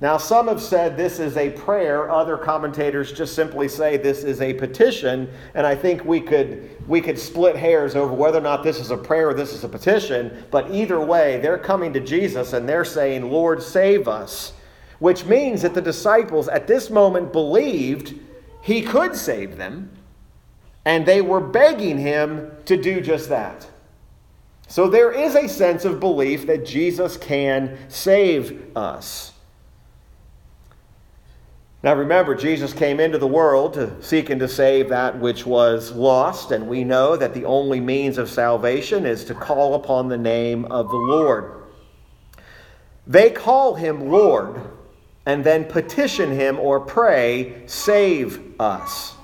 Now, 0.00 0.16
some 0.16 0.48
have 0.48 0.62
said 0.62 0.96
this 0.96 1.18
is 1.18 1.36
a 1.36 1.50
prayer. 1.50 2.10
Other 2.10 2.38
commentators 2.38 3.12
just 3.12 3.34
simply 3.34 3.68
say 3.68 3.98
this 3.98 4.24
is 4.24 4.40
a 4.40 4.54
petition. 4.54 5.30
And 5.54 5.66
I 5.66 5.74
think 5.74 6.04
we 6.06 6.22
could, 6.22 6.70
we 6.88 7.02
could 7.02 7.18
split 7.18 7.54
hairs 7.54 7.94
over 7.94 8.14
whether 8.14 8.38
or 8.38 8.42
not 8.42 8.62
this 8.62 8.80
is 8.80 8.90
a 8.90 8.96
prayer 8.96 9.28
or 9.28 9.34
this 9.34 9.52
is 9.52 9.62
a 9.62 9.68
petition. 9.68 10.44
But 10.50 10.70
either 10.70 10.98
way, 11.00 11.38
they're 11.40 11.58
coming 11.58 11.92
to 11.92 12.00
Jesus 12.00 12.54
and 12.54 12.66
they're 12.66 12.84
saying, 12.84 13.30
Lord, 13.30 13.62
save 13.62 14.08
us. 14.08 14.54
Which 15.00 15.26
means 15.26 15.62
that 15.62 15.74
the 15.74 15.82
disciples 15.82 16.48
at 16.48 16.66
this 16.66 16.88
moment 16.88 17.32
believed 17.32 18.14
he 18.62 18.80
could 18.80 19.14
save 19.14 19.58
them. 19.58 19.90
And 20.86 21.04
they 21.04 21.20
were 21.20 21.40
begging 21.40 21.98
him 21.98 22.52
to 22.64 22.76
do 22.78 23.02
just 23.02 23.28
that. 23.28 23.68
So 24.66 24.88
there 24.88 25.12
is 25.12 25.34
a 25.34 25.46
sense 25.46 25.84
of 25.84 26.00
belief 26.00 26.46
that 26.46 26.64
Jesus 26.64 27.18
can 27.18 27.76
save 27.88 28.74
us. 28.74 29.32
Now 31.82 31.94
remember, 31.94 32.34
Jesus 32.34 32.74
came 32.74 33.00
into 33.00 33.16
the 33.16 33.26
world 33.26 33.72
to 33.74 34.02
seek 34.02 34.28
and 34.28 34.38
to 34.40 34.48
save 34.48 34.90
that 34.90 35.18
which 35.18 35.46
was 35.46 35.92
lost, 35.92 36.50
and 36.50 36.68
we 36.68 36.84
know 36.84 37.16
that 37.16 37.32
the 37.32 37.46
only 37.46 37.80
means 37.80 38.18
of 38.18 38.28
salvation 38.28 39.06
is 39.06 39.24
to 39.24 39.34
call 39.34 39.74
upon 39.74 40.08
the 40.08 40.18
name 40.18 40.66
of 40.66 40.90
the 40.90 40.96
Lord. 40.96 41.54
They 43.06 43.30
call 43.30 43.76
him 43.76 44.10
Lord, 44.10 44.60
and 45.24 45.42
then 45.42 45.64
petition 45.64 46.30
him 46.32 46.58
or 46.58 46.80
pray, 46.80 47.62
Save 47.66 48.60
us. 48.60 49.14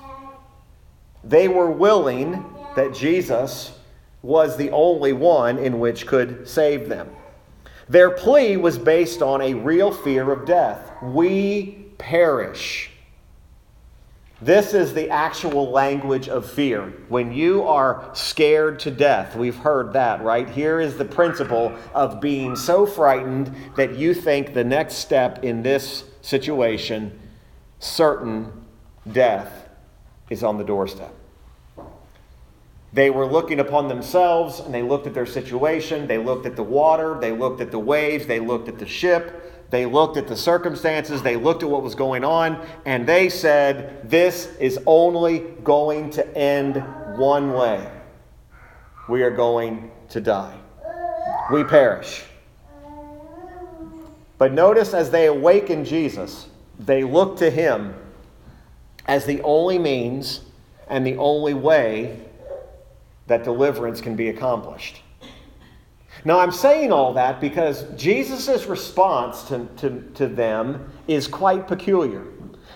They 1.23 1.47
were 1.47 1.69
willing 1.69 2.43
that 2.75 2.95
Jesus 2.95 3.77
was 4.23 4.57
the 4.57 4.71
only 4.71 5.13
one 5.13 5.59
in 5.59 5.79
which 5.79 6.07
could 6.07 6.47
save 6.47 6.89
them. 6.89 7.09
Their 7.87 8.09
plea 8.09 8.57
was 8.57 8.79
based 8.79 9.21
on 9.21 9.41
a 9.41 9.53
real 9.53 9.91
fear 9.91 10.31
of 10.31 10.45
death. 10.45 10.91
We 11.01 11.76
perish. 11.97 12.91
This 14.39 14.75
is 14.75 14.93
the 14.93 15.09
actual 15.09 15.71
language 15.71 16.29
of 16.29 16.47
fear. 16.47 16.93
When 17.09 17.33
you 17.33 17.63
are 17.63 18.11
scared 18.13 18.79
to 18.81 18.91
death, 18.91 19.35
we've 19.35 19.55
heard 19.55 19.93
that, 19.93 20.21
right? 20.21 20.47
Here 20.47 20.79
is 20.79 20.95
the 20.95 21.05
principle 21.05 21.75
of 21.95 22.21
being 22.21 22.55
so 22.55 22.85
frightened 22.85 23.51
that 23.75 23.95
you 23.95 24.13
think 24.13 24.53
the 24.53 24.63
next 24.63 24.95
step 24.95 25.43
in 25.43 25.63
this 25.63 26.03
situation, 26.21 27.19
certain 27.79 28.51
death, 29.11 29.69
is 30.29 30.43
on 30.43 30.59
the 30.59 30.63
doorstep. 30.63 31.13
They 32.93 33.09
were 33.09 33.25
looking 33.25 33.59
upon 33.59 33.87
themselves 33.87 34.59
and 34.59 34.73
they 34.73 34.83
looked 34.83 35.07
at 35.07 35.13
their 35.13 35.25
situation. 35.25 36.07
They 36.07 36.17
looked 36.17 36.45
at 36.45 36.55
the 36.55 36.63
water. 36.63 37.17
They 37.19 37.31
looked 37.31 37.59
at 37.59 37.71
the 37.71 37.79
waves. 37.79 38.27
They 38.27 38.39
looked 38.39 38.67
at 38.69 38.77
the 38.77 38.87
ship. 38.87 39.46
They 39.69 39.85
looked 39.85 40.15
at 40.15 40.27
the 40.27 40.37
circumstances, 40.37 41.21
they 41.21 41.35
looked 41.35 41.61
at 41.61 41.69
what 41.69 41.83
was 41.83 41.95
going 41.95 42.23
on, 42.23 42.65
and 42.85 43.05
they 43.05 43.27
said, 43.27 44.09
This 44.09 44.55
is 44.59 44.79
only 44.85 45.39
going 45.63 46.09
to 46.11 46.37
end 46.37 46.81
one 47.17 47.53
way. 47.53 47.91
We 49.09 49.23
are 49.23 49.31
going 49.31 49.91
to 50.09 50.21
die. 50.21 50.57
We 51.51 51.63
perish. 51.63 52.23
But 54.37 54.53
notice 54.53 54.93
as 54.93 55.09
they 55.09 55.25
awaken 55.25 55.83
Jesus, 55.83 56.47
they 56.79 57.03
look 57.03 57.37
to 57.37 57.49
him 57.49 57.95
as 59.07 59.25
the 59.25 59.41
only 59.41 59.79
means 59.79 60.41
and 60.87 61.05
the 61.05 61.17
only 61.17 61.53
way 61.53 62.19
that 63.27 63.43
deliverance 63.43 63.99
can 63.99 64.15
be 64.15 64.29
accomplished. 64.29 65.01
Now, 66.25 66.39
I'm 66.39 66.51
saying 66.51 66.91
all 66.91 67.13
that 67.13 67.39
because 67.39 67.85
Jesus' 67.95 68.65
response 68.65 69.43
to, 69.43 69.67
to, 69.77 70.01
to 70.15 70.27
them 70.27 70.91
is 71.07 71.27
quite 71.27 71.67
peculiar. 71.67 72.25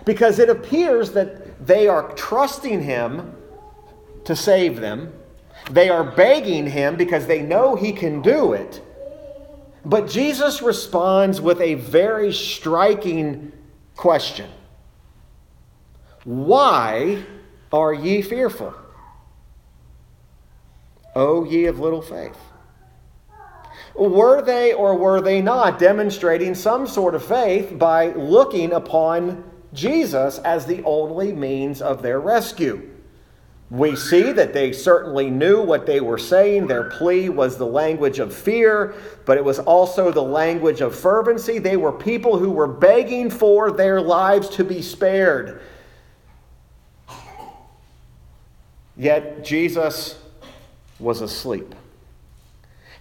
Because 0.06 0.40
it 0.40 0.50
appears 0.50 1.12
that 1.12 1.66
they 1.66 1.88
are 1.88 2.12
trusting 2.14 2.82
him 2.82 3.36
to 4.26 4.36
save 4.36 4.80
them, 4.80 5.14
they 5.70 5.90
are 5.90 6.04
begging 6.04 6.68
him 6.68 6.96
because 6.96 7.28
they 7.28 7.42
know 7.42 7.76
he 7.76 7.92
can 7.92 8.22
do 8.22 8.54
it. 8.54 8.82
But 9.84 10.08
Jesus 10.08 10.62
responds 10.62 11.42
with 11.42 11.60
a 11.60 11.76
very 11.76 12.32
striking 12.32 13.52
question 13.96 14.50
Why 16.24 17.24
are 17.72 17.94
ye 17.94 18.22
fearful? 18.22 18.74
O 21.16 21.44
ye 21.44 21.66
of 21.66 21.80
little 21.80 22.02
faith. 22.02 22.38
Were 23.96 24.42
they 24.42 24.74
or 24.74 24.96
were 24.96 25.22
they 25.22 25.42
not 25.42 25.80
demonstrating 25.80 26.56
some 26.56 26.88
sort 26.88 27.16
of 27.16 27.24
faith 27.24 27.78
by 27.78 28.14
looking 28.14 28.74
upon 28.74 29.44
Jesus 29.74 30.38
as 30.40 30.66
the 30.66 30.84
only 30.84 31.34
means 31.34 31.82
of 31.82 32.02
their 32.02 32.20
rescue? 32.20 32.90
We 33.70 33.96
see 33.96 34.34
that 34.34 34.52
they 34.52 34.74
certainly 34.74 35.30
knew 35.30 35.62
what 35.62 35.86
they 35.86 36.02
were 36.02 36.18
saying. 36.18 36.68
Their 36.68 36.90
plea 36.90 37.30
was 37.30 37.58
the 37.58 37.66
language 37.66 38.20
of 38.20 38.36
fear, 38.36 38.96
but 39.26 39.38
it 39.38 39.46
was 39.46 39.60
also 39.60 40.12
the 40.12 40.22
language 40.22 40.82
of 40.82 40.94
fervency. 40.94 41.58
They 41.58 41.78
were 41.78 41.94
people 41.94 42.38
who 42.38 42.52
were 42.52 42.68
begging 42.68 43.30
for 43.30 43.72
their 43.72 44.02
lives 44.02 44.50
to 44.50 44.66
be 44.66 44.82
spared. 44.82 45.62
Yet 48.98 49.46
Jesus 49.46 50.20
was 51.00 51.22
asleep. 51.22 51.74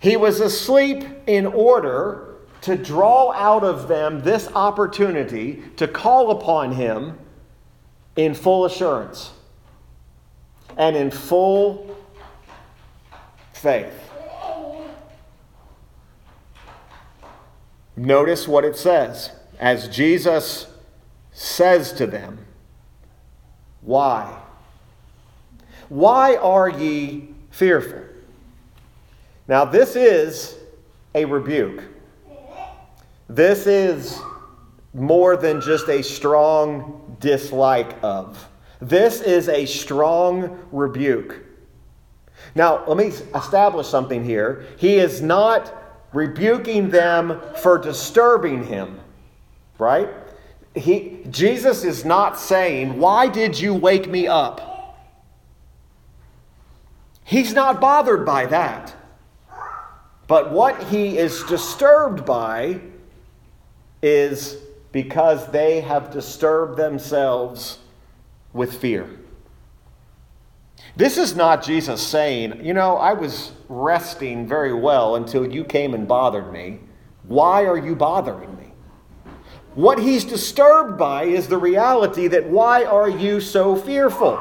He 0.00 0.16
was 0.16 0.40
asleep 0.40 1.04
in 1.26 1.46
order 1.46 2.34
to 2.62 2.76
draw 2.76 3.32
out 3.32 3.62
of 3.62 3.86
them 3.86 4.22
this 4.22 4.48
opportunity 4.54 5.62
to 5.76 5.86
call 5.86 6.30
upon 6.30 6.72
him 6.72 7.18
in 8.16 8.34
full 8.34 8.64
assurance 8.64 9.32
and 10.76 10.96
in 10.96 11.10
full 11.10 11.96
faith. 13.52 14.10
Notice 17.96 18.48
what 18.48 18.64
it 18.64 18.76
says. 18.76 19.30
As 19.58 19.88
Jesus 19.88 20.66
says 21.32 21.92
to 21.92 22.06
them, 22.06 22.46
Why? 23.82 24.38
Why 25.90 26.36
are 26.36 26.70
ye 26.70 27.34
fearful? 27.50 28.09
Now, 29.50 29.64
this 29.64 29.96
is 29.96 30.56
a 31.12 31.24
rebuke. 31.24 31.82
This 33.28 33.66
is 33.66 34.16
more 34.94 35.36
than 35.36 35.60
just 35.60 35.88
a 35.88 36.04
strong 36.04 37.16
dislike 37.18 37.96
of. 38.00 38.48
This 38.80 39.20
is 39.20 39.48
a 39.48 39.66
strong 39.66 40.56
rebuke. 40.70 41.40
Now, 42.54 42.86
let 42.86 42.96
me 42.96 43.06
establish 43.34 43.88
something 43.88 44.24
here. 44.24 44.66
He 44.78 44.98
is 44.98 45.20
not 45.20 45.74
rebuking 46.12 46.88
them 46.90 47.40
for 47.60 47.76
disturbing 47.76 48.62
him, 48.62 49.00
right? 49.80 50.10
He, 50.76 51.24
Jesus 51.28 51.82
is 51.82 52.04
not 52.04 52.38
saying, 52.38 53.00
Why 53.00 53.26
did 53.26 53.58
you 53.58 53.74
wake 53.74 54.08
me 54.08 54.28
up? 54.28 54.96
He's 57.24 57.52
not 57.52 57.80
bothered 57.80 58.24
by 58.24 58.46
that. 58.46 58.94
But 60.30 60.52
what 60.52 60.80
he 60.84 61.18
is 61.18 61.42
disturbed 61.42 62.24
by 62.24 62.78
is 64.00 64.58
because 64.92 65.50
they 65.50 65.80
have 65.80 66.12
disturbed 66.12 66.76
themselves 66.76 67.80
with 68.52 68.72
fear. 68.78 69.10
This 70.94 71.18
is 71.18 71.34
not 71.34 71.64
Jesus 71.64 72.00
saying, 72.00 72.64
You 72.64 72.74
know, 72.74 72.96
I 72.96 73.12
was 73.12 73.50
resting 73.68 74.46
very 74.46 74.72
well 74.72 75.16
until 75.16 75.52
you 75.52 75.64
came 75.64 75.94
and 75.94 76.06
bothered 76.06 76.52
me. 76.52 76.78
Why 77.24 77.66
are 77.66 77.76
you 77.76 77.96
bothering 77.96 78.56
me? 78.56 78.72
What 79.74 79.98
he's 79.98 80.24
disturbed 80.24 80.96
by 80.96 81.24
is 81.24 81.48
the 81.48 81.58
reality 81.58 82.28
that 82.28 82.48
why 82.48 82.84
are 82.84 83.10
you 83.10 83.40
so 83.40 83.74
fearful? 83.74 84.34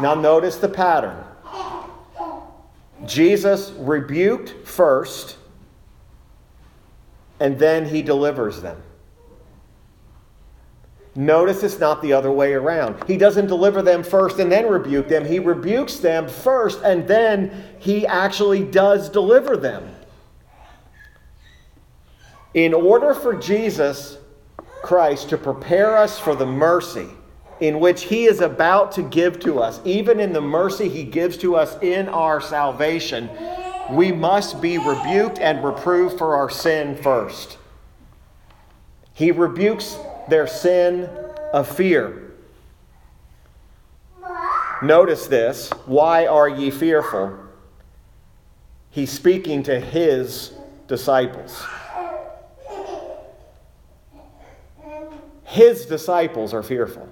Now, 0.00 0.14
notice 0.16 0.58
the 0.58 0.68
pattern. 0.68 1.24
Jesus 3.06 3.72
rebuked 3.78 4.66
first, 4.66 5.36
and 7.40 7.58
then 7.58 7.86
he 7.86 8.02
delivers 8.02 8.62
them. 8.62 8.82
Notice 11.16 11.62
it's 11.62 11.78
not 11.78 12.02
the 12.02 12.12
other 12.12 12.32
way 12.32 12.54
around. 12.54 13.04
He 13.06 13.16
doesn't 13.16 13.46
deliver 13.46 13.82
them 13.82 14.02
first 14.02 14.40
and 14.40 14.50
then 14.50 14.68
rebuke 14.68 15.06
them. 15.06 15.24
He 15.24 15.38
rebukes 15.38 15.98
them 15.98 16.28
first 16.28 16.80
and 16.82 17.06
then 17.06 17.64
he 17.78 18.04
actually 18.04 18.64
does 18.64 19.08
deliver 19.08 19.56
them. 19.56 19.94
In 22.52 22.74
order 22.74 23.14
for 23.14 23.34
Jesus 23.34 24.18
Christ 24.82 25.28
to 25.28 25.38
prepare 25.38 25.96
us 25.96 26.18
for 26.18 26.34
the 26.34 26.46
mercy 26.46 27.08
in 27.60 27.80
which 27.80 28.04
He 28.04 28.24
is 28.24 28.40
about 28.40 28.92
to 28.92 29.02
give 29.02 29.40
to 29.40 29.60
us, 29.60 29.80
even 29.84 30.20
in 30.20 30.32
the 30.32 30.40
mercy 30.40 30.88
He 30.88 31.04
gives 31.04 31.36
to 31.38 31.56
us 31.56 31.76
in 31.82 32.08
our 32.08 32.40
salvation, 32.40 33.28
we 33.90 34.12
must 34.12 34.60
be 34.60 34.78
rebuked 34.78 35.38
and 35.38 35.62
reproved 35.62 36.18
for 36.18 36.36
our 36.36 36.50
sin 36.50 36.96
first. 36.96 37.58
He 39.12 39.30
rebukes 39.30 39.96
their 40.28 40.46
sin 40.46 41.08
of 41.52 41.68
fear. 41.68 42.32
Notice 44.82 45.26
this. 45.26 45.70
Why 45.86 46.26
are 46.26 46.48
ye 46.48 46.70
fearful? 46.70 47.38
He's 48.90 49.10
speaking 49.10 49.62
to 49.64 49.78
his 49.78 50.52
disciples. 50.88 51.64
His 55.44 55.86
disciples 55.86 56.52
are 56.52 56.62
fearful. 56.62 57.08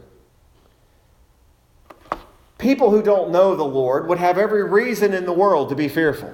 People 2.63 2.93
who 2.93 3.03
don't 3.03 3.33
know 3.33 3.57
the 3.57 3.65
Lord 3.65 4.07
would 4.07 4.19
have 4.19 4.39
every 4.39 4.63
reason 4.63 5.13
in 5.15 5.27
the 5.27 5.33
world 5.33 5.69
to 5.71 5.75
be 5.75 5.89
fearful. 5.89 6.33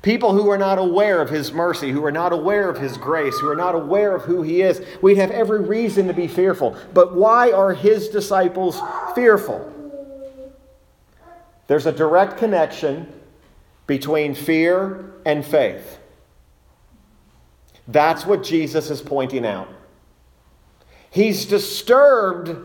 People 0.00 0.32
who 0.32 0.48
are 0.48 0.56
not 0.56 0.78
aware 0.78 1.20
of 1.20 1.28
His 1.28 1.52
mercy, 1.52 1.90
who 1.90 2.02
are 2.02 2.10
not 2.12 2.32
aware 2.32 2.70
of 2.70 2.78
His 2.78 2.96
grace, 2.96 3.38
who 3.38 3.50
are 3.50 3.56
not 3.56 3.74
aware 3.74 4.16
of 4.16 4.22
who 4.22 4.40
He 4.40 4.62
is, 4.62 4.80
we'd 5.02 5.18
have 5.18 5.30
every 5.30 5.60
reason 5.60 6.06
to 6.06 6.14
be 6.14 6.28
fearful. 6.28 6.74
But 6.94 7.14
why 7.14 7.52
are 7.52 7.74
His 7.74 8.08
disciples 8.08 8.80
fearful? 9.14 9.70
There's 11.66 11.84
a 11.84 11.92
direct 11.92 12.38
connection 12.38 13.12
between 13.86 14.34
fear 14.34 15.12
and 15.26 15.44
faith. 15.44 15.98
That's 17.86 18.24
what 18.24 18.42
Jesus 18.42 18.88
is 18.88 19.02
pointing 19.02 19.44
out. 19.44 19.68
He's 21.10 21.44
disturbed 21.44 22.56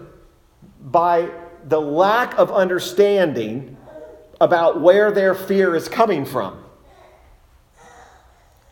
by 0.79 1.29
the 1.65 1.81
lack 1.81 2.37
of 2.37 2.51
understanding 2.51 3.77
about 4.39 4.81
where 4.81 5.11
their 5.11 5.35
fear 5.35 5.75
is 5.75 5.87
coming 5.87 6.25
from. 6.25 6.63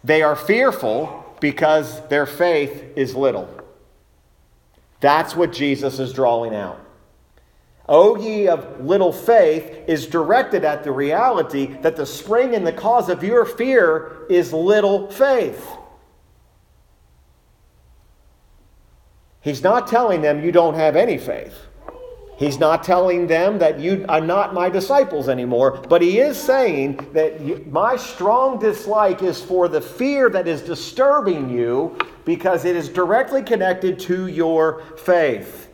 They 0.03 0.21
are 0.21 0.35
fearful 0.35 1.25
because 1.39 2.07
their 2.07 2.25
faith 2.25 2.83
is 2.95 3.15
little. 3.15 3.49
That's 4.99 5.35
what 5.35 5.53
Jesus 5.53 5.99
is 5.99 6.13
drawing 6.13 6.55
out. 6.55 6.79
O 7.87 8.15
ye 8.17 8.47
of 8.47 8.85
little 8.85 9.11
faith 9.11 9.83
is 9.87 10.05
directed 10.05 10.63
at 10.63 10.83
the 10.83 10.91
reality 10.91 11.67
that 11.81 11.95
the 11.95 12.05
spring 12.05 12.53
and 12.53 12.65
the 12.65 12.71
cause 12.71 13.09
of 13.09 13.23
your 13.23 13.45
fear 13.45 14.27
is 14.29 14.53
little 14.53 15.09
faith. 15.09 15.67
He's 19.41 19.63
not 19.63 19.87
telling 19.87 20.21
them 20.21 20.43
you 20.43 20.51
don't 20.51 20.75
have 20.75 20.95
any 20.95 21.17
faith. 21.17 21.55
He's 22.39 22.57
not 22.57 22.85
telling 22.85 23.27
them 23.27 23.59
that 23.59 23.81
you 23.81 24.05
are 24.07 24.21
not 24.21 24.53
my 24.53 24.69
disciples 24.69 25.27
anymore, 25.27 25.71
but 25.89 26.01
he 26.01 26.19
is 26.19 26.37
saying 26.41 26.95
that 27.11 27.67
my 27.69 27.97
strong 27.97 28.57
dislike 28.59 29.21
is 29.21 29.43
for 29.43 29.67
the 29.67 29.81
fear 29.81 30.29
that 30.29 30.47
is 30.47 30.61
disturbing 30.61 31.49
you 31.49 31.97
because 32.23 32.63
it 32.63 32.77
is 32.77 32.87
directly 32.87 33.43
connected 33.43 33.99
to 33.99 34.27
your 34.27 34.83
faith. 34.95 35.69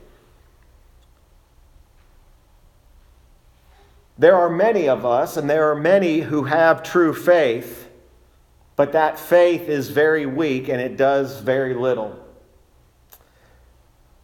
There 4.17 4.36
are 4.36 4.49
many 4.49 4.89
of 4.89 5.06
us, 5.06 5.38
and 5.38 5.47
there 5.47 5.69
are 5.69 5.75
many 5.75 6.21
who 6.21 6.45
have 6.45 6.82
true 6.82 7.13
faith, 7.13 7.89
but 8.75 8.91
that 8.93 9.19
faith 9.19 9.69
is 9.69 9.91
very 9.91 10.25
weak 10.25 10.67
and 10.69 10.82
it 10.82 10.97
does 10.97 11.41
very 11.41 11.75
little. 11.75 12.24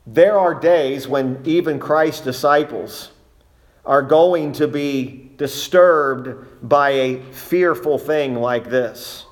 There 0.06 0.38
are 0.38 0.56
days 0.56 1.08
when 1.08 1.42
even 1.46 1.80
Christ's 1.80 2.22
disciples 2.22 3.12
are 3.86 4.02
going 4.02 4.54
to 4.54 4.68
be 4.68 5.32
disturbed 5.38 6.68
by 6.68 6.90
a 6.90 7.22
fearful 7.32 7.98
thing 7.98 8.36
like 8.36 8.70
this. 8.70 9.26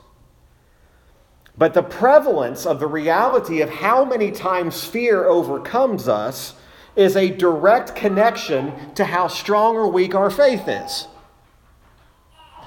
But 1.57 1.73
the 1.73 1.83
prevalence 1.83 2.65
of 2.65 2.79
the 2.79 2.87
reality 2.87 3.61
of 3.61 3.69
how 3.69 4.05
many 4.05 4.31
times 4.31 4.83
fear 4.83 5.25
overcomes 5.25 6.07
us 6.07 6.53
is 6.95 7.15
a 7.15 7.29
direct 7.29 7.95
connection 7.95 8.93
to 8.95 9.05
how 9.05 9.27
strong 9.27 9.75
or 9.75 9.87
weak 9.87 10.15
our 10.15 10.29
faith 10.29 10.67
is. 10.67 11.07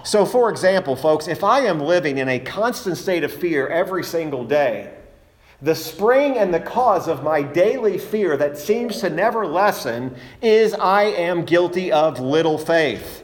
So, 0.05 0.27
for 0.27 0.51
example, 0.51 0.97
folks, 0.97 1.29
if 1.29 1.45
I 1.45 1.61
am 1.61 1.81
living 1.81 2.19
in 2.19 2.29
a 2.29 2.39
constant 2.39 2.99
state 2.99 3.25
of 3.25 3.33
fear 3.33 3.69
every 3.69 4.03
single 4.03 4.45
day, 4.45 4.93
the 5.63 5.75
spring 5.77 6.37
and 6.37 6.53
the 6.53 6.61
cause 6.61 7.07
of 7.07 7.23
my 7.23 7.41
daily 7.41 7.97
fear 7.97 8.37
that 8.37 8.59
seems 8.59 9.01
to 9.01 9.09
never 9.09 9.47
lessen 9.47 10.17
is 10.43 10.75
I 10.75 11.05
am 11.05 11.45
guilty 11.45 11.93
of 11.93 12.19
little 12.19 12.59
faith. 12.59 13.23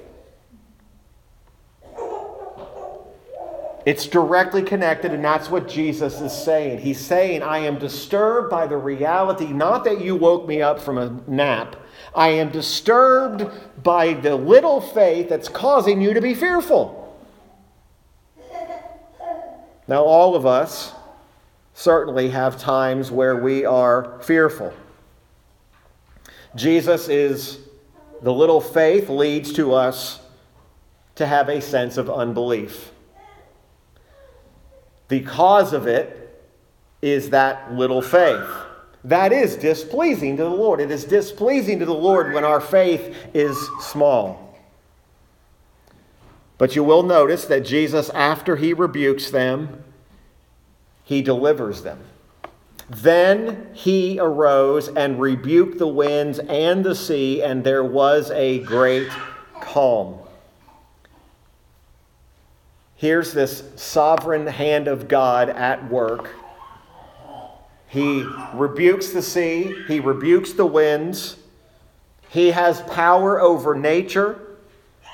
It's 3.84 4.06
directly 4.06 4.62
connected, 4.62 5.12
and 5.12 5.24
that's 5.24 5.50
what 5.50 5.66
Jesus 5.66 6.20
is 6.20 6.32
saying. 6.32 6.80
He's 6.80 7.00
saying, 7.00 7.42
I 7.42 7.58
am 7.58 7.78
disturbed 7.78 8.50
by 8.50 8.66
the 8.66 8.76
reality, 8.76 9.46
not 9.46 9.82
that 9.84 10.00
you 10.00 10.14
woke 10.14 10.46
me 10.46 10.62
up 10.62 10.78
from 10.78 10.98
a 10.98 11.18
nap. 11.26 11.74
I 12.14 12.28
am 12.28 12.50
disturbed 12.50 13.50
by 13.82 14.12
the 14.12 14.36
little 14.36 14.80
faith 14.80 15.28
that's 15.28 15.48
causing 15.48 16.00
you 16.00 16.14
to 16.14 16.20
be 16.20 16.34
fearful. 16.34 17.18
Now, 19.88 20.04
all 20.04 20.36
of 20.36 20.44
us 20.44 20.92
certainly 21.78 22.30
have 22.30 22.58
times 22.58 23.08
where 23.08 23.36
we 23.36 23.64
are 23.64 24.18
fearful. 24.20 24.74
Jesus 26.56 27.08
is 27.08 27.60
the 28.20 28.32
little 28.32 28.60
faith 28.60 29.08
leads 29.08 29.52
to 29.52 29.72
us 29.72 30.18
to 31.14 31.24
have 31.24 31.48
a 31.48 31.60
sense 31.60 31.96
of 31.96 32.10
unbelief. 32.10 32.90
The 35.06 35.20
cause 35.20 35.72
of 35.72 35.86
it 35.86 36.44
is 37.00 37.30
that 37.30 37.72
little 37.72 38.02
faith. 38.02 38.50
That 39.04 39.32
is 39.32 39.54
displeasing 39.54 40.36
to 40.38 40.42
the 40.42 40.50
Lord. 40.50 40.80
It 40.80 40.90
is 40.90 41.04
displeasing 41.04 41.78
to 41.78 41.86
the 41.86 41.94
Lord 41.94 42.34
when 42.34 42.44
our 42.44 42.60
faith 42.60 43.16
is 43.32 43.56
small. 43.80 44.58
But 46.58 46.74
you 46.74 46.82
will 46.82 47.04
notice 47.04 47.44
that 47.44 47.64
Jesus, 47.64 48.10
after 48.10 48.56
he 48.56 48.72
rebukes 48.72 49.30
them, 49.30 49.84
he 51.08 51.22
delivers 51.22 51.80
them. 51.80 51.98
Then 52.90 53.70
he 53.72 54.18
arose 54.20 54.88
and 54.88 55.18
rebuked 55.18 55.78
the 55.78 55.88
winds 55.88 56.38
and 56.38 56.84
the 56.84 56.94
sea, 56.94 57.42
and 57.42 57.64
there 57.64 57.82
was 57.82 58.30
a 58.30 58.58
great 58.58 59.08
calm. 59.58 60.18
Here's 62.94 63.32
this 63.32 63.64
sovereign 63.76 64.46
hand 64.46 64.86
of 64.86 65.08
God 65.08 65.48
at 65.48 65.90
work. 65.90 66.28
He 67.86 68.26
rebukes 68.52 69.08
the 69.08 69.22
sea, 69.22 69.74
he 69.88 70.00
rebukes 70.00 70.52
the 70.52 70.66
winds, 70.66 71.38
he 72.28 72.50
has 72.50 72.82
power 72.82 73.40
over 73.40 73.74
nature. 73.74 74.40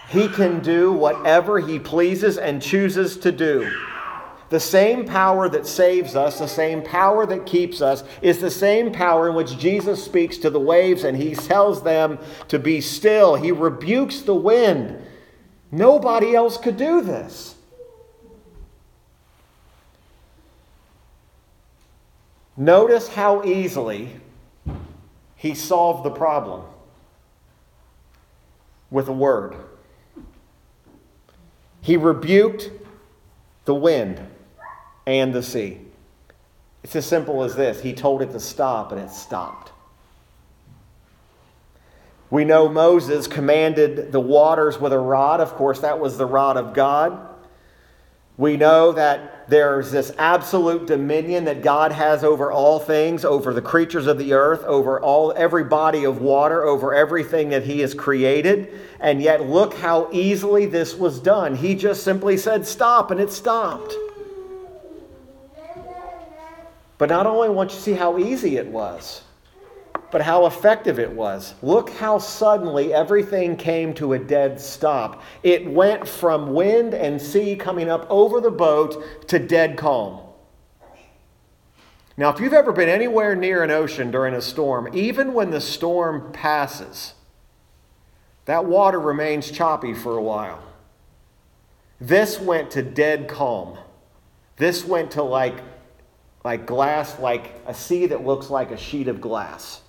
He 0.09 0.26
can 0.26 0.59
do 0.59 0.92
whatever 0.92 1.61
he 1.61 1.78
pleases 1.78 2.37
and 2.37 2.61
chooses 2.61 3.16
to 3.18 3.30
do. 3.30 3.70
The 4.50 4.61
same 4.61 5.07
power 5.07 5.48
that 5.48 5.66
saves 5.66 6.14
us, 6.14 6.38
the 6.38 6.46
same 6.46 6.83
power 6.83 7.26
that 7.26 7.46
keeps 7.46 7.80
us, 7.80 8.04
is 8.20 8.40
the 8.40 8.50
same 8.50 8.92
power 8.92 9.28
in 9.28 9.35
which 9.35 9.59
Jesus 9.59 10.04
speaks 10.04 10.37
to 10.38 10.50
the 10.50 10.61
waves 10.61 11.04
and 11.04 11.16
he 11.16 11.35
tells 11.35 11.83
them 11.83 12.18
to 12.48 12.59
be 12.59 12.80
still. 12.80 13.37
He 13.37 13.52
rebukes 13.52 14.20
the 14.20 14.35
wind. 14.35 15.02
Nobody 15.72 16.35
else 16.35 16.57
could 16.59 16.76
do 16.76 17.00
this. 17.00 17.57
Notice 22.57 23.09
how 23.09 23.44
easily 23.44 24.20
he 25.35 25.54
solved 25.54 26.04
the 26.04 26.11
problem 26.11 26.62
with 28.90 29.09
a 29.09 29.12
word. 29.12 29.57
He 31.80 31.96
rebuked 31.96 32.70
the 33.64 33.74
wind 33.74 34.24
and 35.07 35.33
the 35.33 35.43
sea. 35.43 35.81
It's 36.83 36.97
as 36.97 37.07
simple 37.07 37.43
as 37.43 37.57
this 37.57 37.81
He 37.81 37.93
told 37.93 38.23
it 38.23 38.33
to 38.33 38.40
stop, 38.40 38.93
and 38.93 39.01
it 39.01 39.11
stopped. 39.11 39.73
We 42.31 42.45
know 42.45 42.69
Moses 42.69 43.27
commanded 43.27 44.11
the 44.11 44.21
waters 44.21 44.81
with 44.81 44.93
a 44.93 44.99
rod. 44.99 45.40
Of 45.40 45.55
course, 45.55 45.81
that 45.81 46.01
was 46.01 46.19
the 46.19 46.27
rod 46.27 46.57
of 46.57 46.75
God. 46.75 47.29
We 48.37 48.57
know 48.57 48.90
that 48.93 49.49
there's 49.49 49.93
this 49.93 50.11
absolute 50.19 50.87
dominion 50.87 51.45
that 51.45 51.62
God 51.62 51.93
has 51.93 52.25
over 52.25 52.51
all 52.51 52.81
things, 52.81 53.25
over 53.25 53.55
the 53.55 53.62
creatures 53.62 54.09
of 54.09 54.19
the 54.19 54.33
earth, 54.33 54.64
over 54.64 55.01
all 55.01 55.33
every 55.37 55.62
body 55.62 56.05
of 56.05 56.21
water, 56.21 56.64
over 56.64 56.93
everything 56.93 57.51
that 57.51 57.62
he 57.62 57.81
has 57.81 57.95
created. 57.95 58.73
And 58.99 59.23
yet 59.23 59.49
look 59.49 59.75
how 59.75 60.09
easily 60.11 60.67
this 60.67 60.97
was 60.97 61.21
done. 61.21 61.55
He 61.55 61.77
just 61.77 62.03
simply 62.03 62.37
said 62.37 62.67
stop 62.67 63.12
and 63.12 63.21
it 63.21 63.31
stopped. 63.31 63.95
But 66.98 67.09
not 67.09 67.26
only 67.26 67.48
want 67.48 67.70
you 67.70 67.76
to 67.76 67.83
see 67.83 67.92
how 67.92 68.18
easy 68.18 68.57
it 68.57 68.66
was, 68.66 69.22
but 70.11 70.22
how 70.22 70.46
effective 70.46 70.98
it 70.98 71.11
was. 71.11 71.54
Look 71.61 71.90
how 71.90 72.18
suddenly 72.18 72.94
everything 72.94 73.57
came 73.57 73.94
to 73.94 74.12
a 74.12 74.18
dead 74.18 74.61
stop. 74.61 75.22
It 75.42 75.68
went 75.68 76.07
from 76.07 76.54
wind 76.54 76.94
and 76.94 77.20
sea 77.20 77.57
coming 77.57 77.90
up 77.90 78.07
over 78.09 78.40
the 78.40 78.50
boat 78.50 79.28
to 79.28 79.38
dead 79.40 79.76
calm. 79.76 80.20
Now, 82.16 82.30
if 82.30 82.38
you've 82.38 82.52
ever 82.52 82.70
been 82.70 82.88
anywhere 82.88 83.35
near 83.35 83.64
an 83.64 83.72
ocean 83.72 84.12
during 84.12 84.35
a 84.35 84.40
storm, 84.40 84.88
even 84.92 85.35
when 85.35 85.50
the 85.50 85.61
storm 85.61 86.30
passes, 86.33 87.14
that 88.44 88.66
water 88.66 89.00
remains 89.00 89.50
choppy 89.50 89.94
for 89.94 90.16
a 90.16 90.22
while. 90.22 90.62
This 92.00 92.38
went 92.38 92.70
to 92.72 92.83
dead 92.83 93.26
calm. 93.26 93.78
This 94.59 94.85
went 94.85 95.11
to 95.12 95.24
like 95.24 95.57
like 96.44 96.66
glass, 96.66 97.18
like 97.18 97.54
a 97.66 97.74
sea 97.74 98.07
that 98.07 98.24
looks 98.24 98.50
like 98.50 98.70
a 98.70 98.76
sheet 98.76 99.09
of 99.09 99.20
glass. 99.20 99.80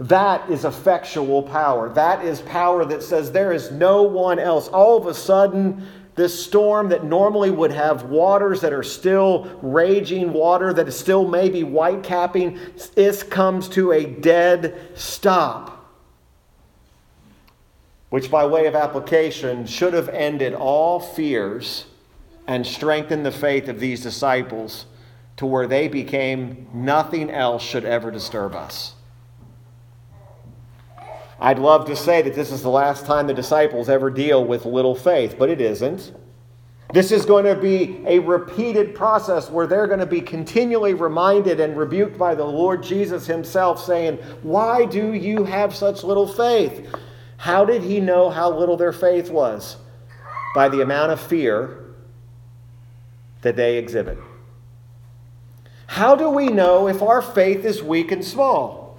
That 0.00 0.50
is 0.50 0.64
effectual 0.64 1.44
power. 1.44 1.88
That 1.88 2.24
is 2.24 2.40
power 2.42 2.84
that 2.84 3.02
says 3.02 3.32
there 3.32 3.52
is 3.52 3.70
no 3.70 4.02
one 4.02 4.38
else. 4.38 4.68
All 4.68 4.96
of 4.96 5.06
a 5.06 5.14
sudden, 5.14 5.86
this 6.16 6.44
storm 6.44 6.88
that 6.88 7.04
normally 7.04 7.50
would 7.52 7.70
have 7.70 8.04
waters 8.04 8.60
that 8.60 8.72
are 8.72 8.82
still 8.82 9.58
raging, 9.62 10.32
water 10.32 10.72
that 10.72 10.88
is 10.88 10.98
still 10.98 11.26
maybe 11.26 11.62
white 11.62 12.02
capping, 12.02 12.58
comes 13.30 13.68
to 13.70 13.92
a 13.92 14.04
dead 14.04 14.80
stop. 14.94 15.74
Which, 18.10 18.30
by 18.30 18.46
way 18.46 18.66
of 18.66 18.74
application, 18.74 19.66
should 19.66 19.94
have 19.94 20.08
ended 20.08 20.54
all 20.54 20.98
fears 20.98 21.84
and 22.46 22.66
strengthened 22.66 23.24
the 23.24 23.32
faith 23.32 23.68
of 23.68 23.78
these 23.78 24.02
disciples 24.02 24.86
to 25.38 25.46
where 25.46 25.66
they 25.66 25.88
became 25.88 26.66
nothing 26.74 27.30
else 27.30 27.62
should 27.62 27.84
ever 27.84 28.10
disturb 28.10 28.54
us. 28.54 28.94
I'd 31.40 31.60
love 31.60 31.86
to 31.86 31.94
say 31.94 32.22
that 32.22 32.34
this 32.34 32.50
is 32.50 32.62
the 32.62 32.68
last 32.68 33.06
time 33.06 33.28
the 33.28 33.34
disciples 33.34 33.88
ever 33.88 34.10
deal 34.10 34.44
with 34.44 34.64
little 34.64 34.96
faith, 34.96 35.36
but 35.38 35.48
it 35.48 35.60
isn't. 35.60 36.12
This 36.92 37.12
is 37.12 37.24
going 37.24 37.44
to 37.44 37.54
be 37.54 38.02
a 38.04 38.18
repeated 38.18 38.96
process 38.96 39.48
where 39.48 39.68
they're 39.68 39.86
going 39.86 40.00
to 40.00 40.06
be 40.06 40.20
continually 40.20 40.94
reminded 40.94 41.60
and 41.60 41.76
rebuked 41.76 42.18
by 42.18 42.34
the 42.34 42.44
Lord 42.44 42.82
Jesus 42.82 43.26
Himself, 43.26 43.84
saying, 43.84 44.16
Why 44.42 44.86
do 44.86 45.12
you 45.12 45.44
have 45.44 45.72
such 45.72 46.02
little 46.02 46.26
faith? 46.26 46.92
How 47.36 47.64
did 47.64 47.82
He 47.82 48.00
know 48.00 48.30
how 48.30 48.50
little 48.50 48.76
their 48.76 48.92
faith 48.92 49.30
was? 49.30 49.76
By 50.56 50.68
the 50.68 50.80
amount 50.80 51.12
of 51.12 51.20
fear 51.20 51.94
that 53.42 53.54
they 53.54 53.76
exhibit. 53.76 54.18
How 55.88 56.14
do 56.14 56.28
we 56.28 56.48
know 56.48 56.86
if 56.86 57.02
our 57.02 57.22
faith 57.22 57.64
is 57.64 57.82
weak 57.82 58.12
and 58.12 58.22
small? 58.22 58.98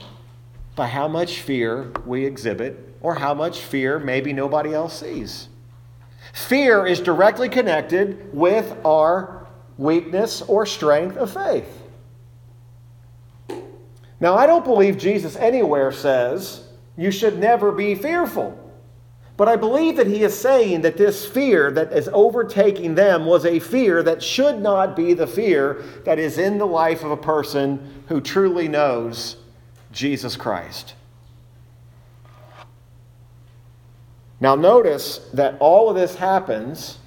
By 0.76 0.88
how 0.88 1.08
much 1.08 1.40
fear 1.40 1.92
we 2.04 2.26
exhibit, 2.26 2.96
or 3.00 3.16
how 3.16 3.36
much 3.36 3.60
fear 3.60 4.00
maybe 4.00 4.34
nobody 4.34 4.74
else 4.74 5.00
sees. 5.00 5.50
Fear 6.34 6.88
is 6.88 7.00
directly 7.00 7.48
connected 7.48 8.34
with 8.34 8.76
our 8.84 9.48
weakness 9.78 10.42
or 10.42 10.66
strength 10.66 11.16
of 11.16 11.32
faith. 11.32 11.84
Now, 14.20 14.36
I 14.36 14.48
don't 14.48 14.66
believe 14.66 14.98
Jesus 14.98 15.36
anywhere 15.36 15.92
says 15.92 16.68
you 16.98 17.12
should 17.12 17.38
never 17.38 17.72
be 17.72 17.94
fearful. 17.94 18.58
But 19.40 19.48
I 19.48 19.56
believe 19.56 19.96
that 19.96 20.08
he 20.08 20.24
is 20.24 20.38
saying 20.38 20.82
that 20.82 20.98
this 20.98 21.26
fear 21.26 21.72
that 21.72 21.94
is 21.94 22.10
overtaking 22.12 22.96
them 22.96 23.26
was 23.26 23.46
a 23.46 23.60
fear 23.60 24.04
that 24.04 24.22
should 24.22 24.60
not 24.60 24.98
be 24.98 25.14
the 25.14 25.28
fear 25.28 25.82
that 26.04 26.20
is 26.20 26.38
in 26.38 26.58
the 26.58 26.66
life 26.66 27.06
of 27.06 27.12
a 27.12 27.16
person 27.16 28.04
who 28.10 28.20
truly 28.20 28.68
knows 28.68 29.38
Jesus 29.94 30.36
Christ. 30.36 30.94
Now, 34.42 34.56
notice 34.56 35.20
that 35.32 35.56
all 35.62 35.90
of 35.90 35.96
this 35.96 36.16
happens, 36.16 36.98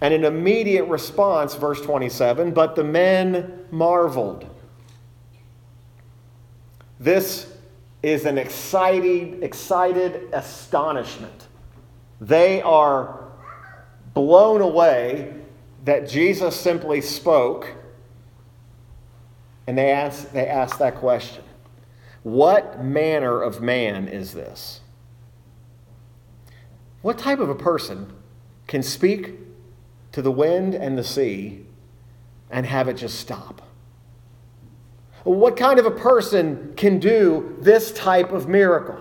and 0.00 0.12
an 0.12 0.24
immediate 0.24 0.86
response, 0.86 1.54
verse 1.54 1.80
27 1.80 2.54
but 2.54 2.74
the 2.74 2.82
men 2.82 3.66
marveled. 3.70 4.50
This 6.98 7.55
is 8.06 8.24
an 8.24 8.38
excited, 8.38 9.42
excited 9.42 10.28
astonishment. 10.32 11.48
They 12.20 12.62
are 12.62 13.32
blown 14.14 14.60
away 14.60 15.34
that 15.84 16.08
Jesus 16.08 16.54
simply 16.54 17.00
spoke, 17.00 17.74
and 19.66 19.76
they 19.76 19.90
ask, 19.90 20.30
they 20.30 20.46
ask 20.46 20.78
that 20.78 20.94
question 20.94 21.42
What 22.22 22.84
manner 22.84 23.42
of 23.42 23.60
man 23.60 24.06
is 24.06 24.34
this? 24.34 24.82
What 27.02 27.18
type 27.18 27.40
of 27.40 27.48
a 27.48 27.56
person 27.56 28.12
can 28.68 28.84
speak 28.84 29.34
to 30.12 30.22
the 30.22 30.30
wind 30.30 30.76
and 30.76 30.96
the 30.96 31.04
sea 31.04 31.66
and 32.52 32.66
have 32.66 32.86
it 32.86 32.98
just 32.98 33.18
stop? 33.18 33.62
What 35.26 35.56
kind 35.56 35.80
of 35.80 35.86
a 35.86 35.90
person 35.90 36.72
can 36.76 37.00
do 37.00 37.56
this 37.58 37.90
type 37.90 38.30
of 38.30 38.46
miracle? 38.46 38.96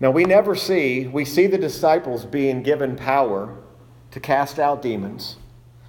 Now, 0.00 0.10
we 0.10 0.24
never 0.24 0.54
see, 0.54 1.06
we 1.06 1.26
see 1.26 1.46
the 1.46 1.58
disciples 1.58 2.24
being 2.24 2.62
given 2.62 2.96
power 2.96 3.58
to 4.12 4.20
cast 4.20 4.58
out 4.58 4.80
demons. 4.80 5.36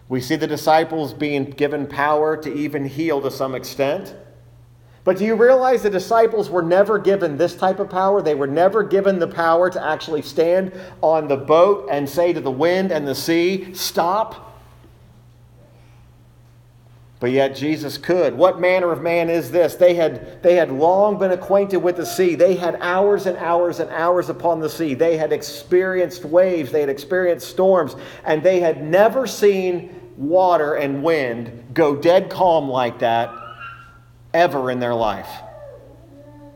We 0.10 0.20
see 0.20 0.36
the 0.36 0.46
disciples 0.46 1.14
being 1.14 1.46
given 1.46 1.88
power 1.88 2.36
to 2.36 2.54
even 2.54 2.84
heal 2.84 3.22
to 3.22 3.32
some 3.32 3.56
extent. 3.56 4.14
But 5.06 5.20
do 5.20 5.24
you 5.24 5.36
realize 5.36 5.84
the 5.84 5.90
disciples 5.90 6.50
were 6.50 6.62
never 6.62 7.00
given 7.00 7.38
this 7.38 7.56
type 7.56 7.80
of 7.80 7.90
power? 7.90 8.22
They 8.22 8.36
were 8.36 8.46
never 8.46 8.84
given 8.84 9.20
the 9.20 9.28
power 9.30 9.70
to 9.70 9.82
actually 9.82 10.24
stand 10.24 10.74
on 11.00 11.30
the 11.30 11.38
boat 11.38 11.88
and 11.90 12.10
say 12.10 12.34
to 12.34 12.42
the 12.42 12.52
wind 12.52 12.92
and 12.92 13.08
the 13.08 13.16
sea, 13.16 13.74
Stop. 13.74 14.50
But 17.22 17.30
yet 17.30 17.56
Jesus 17.56 18.00
could. 18.00 18.36
What 18.36 18.60
manner 18.60 18.92
of 18.92 19.04
man 19.04 19.30
is 19.30 19.52
this? 19.52 19.76
They 19.76 19.94
had, 19.94 20.42
they 20.42 20.56
had 20.56 20.72
long 20.72 21.20
been 21.20 21.30
acquainted 21.30 21.78
with 21.78 21.98
the 21.98 22.06
sea. 22.06 22.34
They 22.34 22.56
had 22.56 22.80
hours 22.82 23.28
and 23.28 23.38
hours 23.38 23.80
and 23.80 23.92
hours 23.92 24.30
upon 24.30 24.60
the 24.60 24.68
sea. 24.68 24.96
They 24.96 25.18
had 25.18 25.32
experienced 25.32 26.26
waves. 26.26 26.72
They 26.72 26.80
had 26.80 26.90
experienced 26.90 27.48
storms. 27.48 27.96
And 28.26 28.42
they 28.42 28.60
had 28.60 28.84
never 28.84 29.28
seen 29.28 30.02
water 30.18 30.74
and 30.74 31.04
wind 31.04 31.76
go 31.76 31.96
dead 31.96 32.32
calm 32.32 32.68
like 32.68 32.98
that 33.00 33.32
ever 34.34 34.72
in 34.72 34.80
their 34.80 34.96
life. 34.96 35.30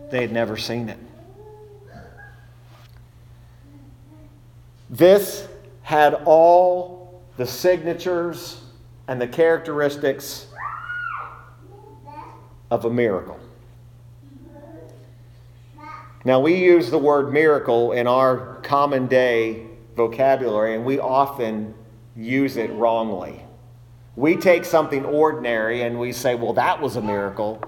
They 0.10 0.22
had 0.22 0.32
never 0.32 0.58
seen 0.58 0.90
it. 0.90 0.98
This 4.90 5.48
had 5.84 6.16
all 6.26 7.22
the 7.38 7.46
signatures 7.46 8.62
and 9.08 9.22
the 9.22 9.28
characteristics 9.28 10.48
of 12.72 12.86
a 12.86 12.90
miracle. 12.90 13.40
Now, 16.24 16.40
we 16.40 16.56
use 16.56 16.90
the 16.90 16.98
word 16.98 17.32
miracle 17.32 17.92
in 17.92 18.08
our 18.08 18.56
common 18.64 19.08
day 19.08 19.68
vocabulary, 19.96 20.76
and 20.76 20.84
we 20.84 21.00
often 21.00 21.76
use 22.16 22.58
it 22.58 22.72
wrongly. 22.74 23.44
We 24.16 24.36
take 24.36 24.66
something 24.66 25.06
ordinary 25.06 25.82
and 25.82 26.00
we 26.00 26.14
say, 26.14 26.36
well, 26.36 26.54
that 26.54 26.82
was 26.82 26.96
a 26.96 27.02
miracle. 27.02 27.62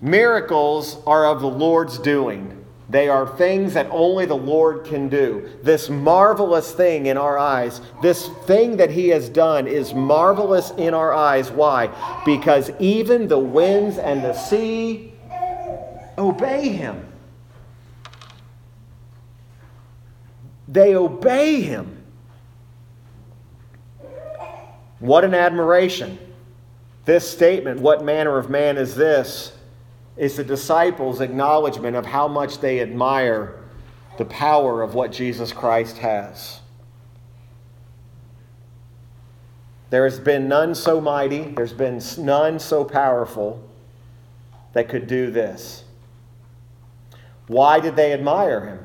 Miracles 0.00 0.98
are 1.06 1.26
of 1.26 1.40
the 1.40 1.48
Lord's 1.48 1.98
doing. 1.98 2.63
They 2.88 3.08
are 3.08 3.26
things 3.26 3.74
that 3.74 3.88
only 3.90 4.26
the 4.26 4.36
Lord 4.36 4.84
can 4.84 5.08
do. 5.08 5.50
This 5.62 5.88
marvelous 5.88 6.72
thing 6.72 7.06
in 7.06 7.16
our 7.16 7.38
eyes, 7.38 7.80
this 8.02 8.28
thing 8.44 8.76
that 8.76 8.90
He 8.90 9.08
has 9.08 9.28
done 9.28 9.66
is 9.66 9.94
marvelous 9.94 10.70
in 10.76 10.92
our 10.92 11.12
eyes. 11.14 11.50
Why? 11.50 11.88
Because 12.26 12.70
even 12.78 13.26
the 13.26 13.38
winds 13.38 13.96
and 13.96 14.22
the 14.22 14.34
sea 14.34 15.14
obey 16.18 16.68
Him. 16.68 17.06
They 20.68 20.94
obey 20.94 21.62
Him. 21.62 22.02
What 24.98 25.24
an 25.24 25.34
admiration. 25.34 26.18
This 27.06 27.30
statement, 27.30 27.80
what 27.80 28.04
manner 28.04 28.38
of 28.38 28.48
man 28.48 28.76
is 28.76 28.94
this, 28.94 29.53
is 30.16 30.36
the 30.36 30.44
disciples' 30.44 31.20
acknowledgement 31.20 31.96
of 31.96 32.06
how 32.06 32.28
much 32.28 32.58
they 32.58 32.80
admire 32.80 33.60
the 34.18 34.24
power 34.24 34.82
of 34.82 34.94
what 34.94 35.10
Jesus 35.10 35.52
Christ 35.52 35.98
has. 35.98 36.60
There 39.90 40.04
has 40.04 40.18
been 40.18 40.48
none 40.48 40.74
so 40.74 41.00
mighty, 41.00 41.42
there's 41.42 41.72
been 41.72 42.00
none 42.18 42.58
so 42.58 42.84
powerful 42.84 43.62
that 44.72 44.88
could 44.88 45.06
do 45.06 45.30
this. 45.30 45.84
Why 47.46 47.80
did 47.80 47.96
they 47.96 48.12
admire 48.12 48.64
him? 48.64 48.78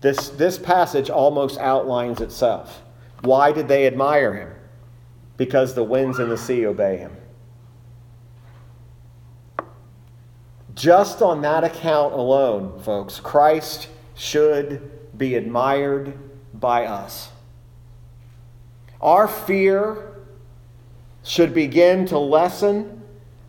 This, 0.00 0.30
this 0.30 0.58
passage 0.58 1.10
almost 1.10 1.58
outlines 1.58 2.20
itself. 2.20 2.82
Why 3.20 3.52
did 3.52 3.68
they 3.68 3.86
admire 3.86 4.34
him? 4.34 4.50
because 5.40 5.72
the 5.72 5.82
winds 5.82 6.18
and 6.18 6.30
the 6.30 6.36
sea 6.36 6.66
obey 6.66 6.98
him. 6.98 7.16
Just 10.80 11.20
on 11.20 11.42
that 11.42 11.62
account 11.62 12.14
alone, 12.14 12.80
folks, 12.80 13.20
Christ 13.20 13.88
should 14.14 14.90
be 15.14 15.34
admired 15.34 16.14
by 16.54 16.86
us. 16.86 17.28
Our 18.98 19.28
fear 19.28 20.14
should 21.22 21.52
begin 21.52 22.06
to 22.06 22.18
lessen 22.18 23.02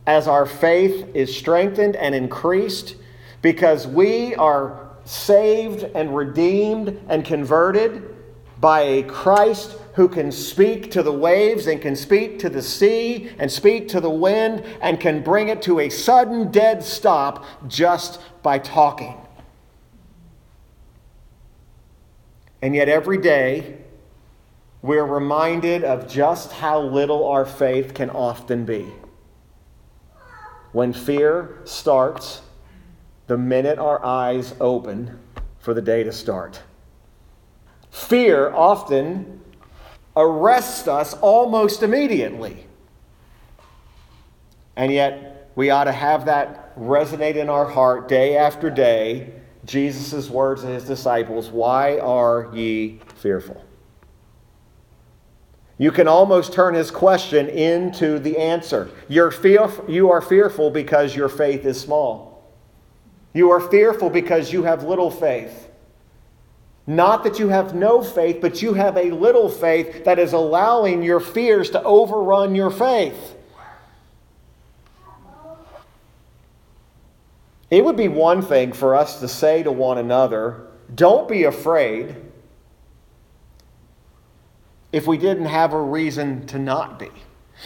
as 0.06 0.28
our 0.28 0.46
faith 0.46 1.08
is 1.13 1.34
strengthened 1.34 1.96
and 1.96 2.13
increased 2.13 2.98
because 3.41 3.88
we 3.88 4.36
are 4.36 4.89
saved 5.06 5.84
and 5.84 6.13
redeemed 6.13 7.00
and 7.08 7.24
converted 7.24 8.13
by 8.60 8.82
a 8.82 9.04
Christ 9.04 9.78
who 9.94 10.08
can 10.08 10.32
speak 10.32 10.92
to 10.92 11.04
the 11.04 11.12
waves 11.12 11.68
and 11.68 11.82
can 11.82 11.96
speak 11.96 12.40
to 12.40 12.50
the 12.50 12.62
sea 12.62 13.30
and 13.38 13.52
speak 13.52 13.88
to 13.90 14.00
the 14.00 14.10
wind 14.10 14.64
and 14.82 15.00
can 15.00 15.22
bring 15.22 15.50
it 15.50 15.62
to 15.62 15.80
a 15.80 15.90
sudden 15.90 16.52
dead 16.52 16.84
stop 16.84 17.46
just 17.68 18.22
by 18.42 18.58
talking. 18.58 19.18
And 22.62 22.76
yet, 22.76 22.88
every 22.88 23.18
day, 23.18 23.78
we're 24.82 25.06
reminded 25.06 25.84
of 25.84 26.08
just 26.08 26.52
how 26.52 26.80
little 26.80 27.28
our 27.28 27.46
faith 27.46 27.94
can 27.94 28.10
often 28.10 28.66
be. 28.66 28.88
When 30.72 30.94
fear 30.94 31.60
starts, 31.66 32.42
the 33.28 33.38
minute 33.38 33.78
our 33.78 34.04
eyes 34.06 34.54
open 34.60 35.20
for 35.60 35.74
the 35.74 35.82
day 35.82 36.04
to 36.04 36.12
start. 36.12 36.62
Fear 37.90 38.52
often 38.54 39.42
arrests 40.22 40.88
us 40.88 41.14
almost 41.16 41.84
immediately. 41.84 42.66
And 44.76 44.92
yet, 44.92 45.52
we 45.56 45.70
ought 45.70 45.86
to 45.86 45.92
have 45.92 46.26
that 46.26 46.78
resonate 46.78 47.36
in 47.36 47.50
our 47.50 47.66
heart 47.66 48.08
day 48.08 48.38
after 48.38 48.70
day. 48.70 49.34
Jesus' 49.66 50.30
words 50.30 50.62
to 50.62 50.68
his 50.68 50.86
disciples 50.86 51.50
Why 51.50 52.00
are 52.00 52.50
ye 52.54 53.00
fearful? 53.16 53.64
You 55.78 55.92
can 55.92 56.08
almost 56.08 56.54
turn 56.54 56.76
his 56.76 56.92
question 56.92 57.48
into 57.50 58.20
the 58.20 58.38
answer. 58.38 58.92
You're 59.08 59.34
you 59.88 60.12
are 60.12 60.22
fearful 60.22 60.70
because 60.70 61.16
your 61.16 61.28
faith 61.28 61.66
is 61.66 61.80
small. 61.80 62.54
You 63.34 63.50
are 63.50 63.60
fearful 63.60 64.12
because 64.12 64.54
you 64.54 64.64
have 64.64 64.84
little 64.84 65.10
faith. 65.10 65.71
Not 66.88 67.24
that 67.24 67.39
you 67.39 67.50
have 67.50 67.76
no 67.76 68.02
faith, 68.02 68.39
but 68.41 68.62
you 68.62 68.74
have 68.74 68.98
a 68.98 69.12
little 69.12 69.50
faith 69.50 70.04
that 70.06 70.20
is 70.20 70.34
allowing 70.34 71.04
your 71.04 71.20
fears 71.20 71.70
to 71.72 71.84
overrun 71.84 72.56
your 72.56 72.72
faith. 72.72 73.36
It 77.70 77.86
would 77.86 77.96
be 77.96 78.10
one 78.10 78.41
thing 78.41 78.74
for 78.74 78.96
us 78.96 79.20
to 79.22 79.28
say 79.28 79.63
to 79.63 79.72
one 79.72 79.98
another, 79.98 80.67
don't 80.94 81.30
be 81.30 81.46
afraid, 81.46 82.17
if 84.91 85.08
we 85.08 85.17
didn't 85.17 85.46
have 85.46 85.72
a 85.72 85.82
reason 85.82 86.46
to 86.48 86.60
not 86.60 87.00
be. 87.00 87.10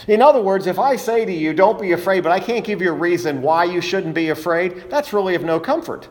In 0.06 0.22
other 0.22 0.40
words, 0.40 0.66
if 0.66 0.78
I 0.78 0.94
say 0.96 1.24
to 1.24 1.32
you, 1.32 1.52
don't 1.54 1.80
be 1.80 1.92
afraid, 1.92 2.22
but 2.22 2.30
I 2.30 2.38
can't 2.38 2.64
give 2.64 2.80
you 2.80 2.90
a 2.90 2.94
reason 2.94 3.42
why 3.42 3.64
you 3.64 3.80
shouldn't 3.80 4.14
be 4.14 4.28
afraid, 4.28 4.90
that's 4.90 5.12
really 5.12 5.34
of 5.34 5.42
no 5.42 5.58
comfort. 5.58 6.08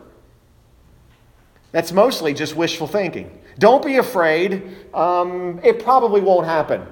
That's 1.72 1.92
mostly 1.92 2.34
just 2.34 2.56
wishful 2.56 2.86
thinking. 2.86 3.38
Don't 3.58 3.84
be 3.84 3.96
afraid, 3.96 4.62
um, 4.94 5.60
it 5.62 5.82
probably 5.82 6.20
won't 6.20 6.46
happen. 6.46 6.86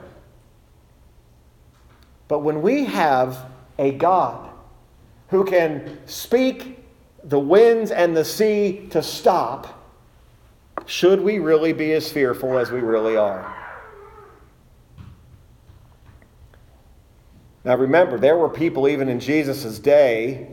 But 2.28 2.40
when 2.40 2.62
we 2.62 2.84
have 2.84 3.38
a 3.78 3.92
God 3.92 4.50
who 5.28 5.44
can 5.44 5.98
speak 6.06 6.84
the 7.22 7.38
winds 7.38 7.90
and 7.90 8.16
the 8.16 8.24
sea 8.24 8.86
to 8.90 9.02
stop, 9.02 9.82
should 10.86 11.20
we 11.20 11.38
really 11.38 11.72
be 11.72 11.92
as 11.92 12.10
fearful 12.10 12.58
as 12.58 12.70
we 12.70 12.80
really 12.80 13.16
are? 13.16 13.54
Now 17.64 17.76
remember, 17.76 18.18
there 18.18 18.36
were 18.36 18.48
people 18.48 18.88
even 18.88 19.08
in 19.08 19.20
Jesus' 19.20 19.78
day 19.78 20.48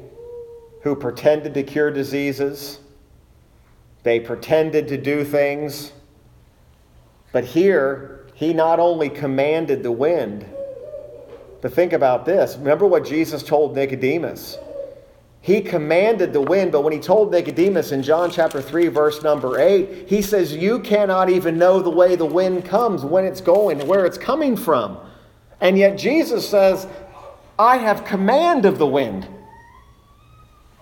who 0.82 0.96
pretended 0.96 1.54
to 1.54 1.64
cure 1.64 1.92
diseases, 1.92 2.80
they 4.04 4.20
pretended 4.20 4.88
to 4.90 4.98
do 4.98 5.24
things. 5.24 5.92
But 7.32 7.46
here, 7.46 8.28
he 8.34 8.54
not 8.54 8.80
only 8.80 9.10
commanded 9.10 9.84
the 9.84 9.92
wind, 9.92 10.46
but 11.62 11.74
think 11.74 11.94
about 11.94 12.26
this. 12.26 12.56
Remember 12.58 12.88
what 12.88 13.06
Jesus 13.06 13.44
told 13.44 13.76
Nicodemus 13.76 14.58
he 15.44 15.62
commanded 15.62 16.34
the 16.34 16.42
wind, 16.42 16.72
but 16.72 16.84
when 16.84 16.94
he 16.94 17.00
told 17.00 17.32
Nicodemus 17.32 17.92
in 17.92 18.04
John 18.04 18.30
chapter 18.30 18.62
3, 18.62 18.88
verse 18.90 19.24
number 19.24 19.60
8, 19.60 20.08
he 20.08 20.22
says, 20.22 20.54
You 20.54 20.80
cannot 20.80 21.32
even 21.32 21.58
know 21.58 21.82
the 21.82 21.90
way 21.90 22.16
the 22.16 22.26
wind 22.26 22.64
comes, 22.64 23.04
when 23.04 23.26
it's 23.26 23.42
going, 23.42 23.88
where 23.88 24.06
it's 24.06 24.20
coming 24.20 24.56
from. 24.56 25.00
And 25.60 25.80
yet 25.80 25.98
Jesus 25.98 26.48
says, 26.48 26.88
I 27.58 27.78
have 27.78 28.06
command 28.06 28.66
of 28.66 28.78
the 28.78 28.86
wind. 28.86 29.28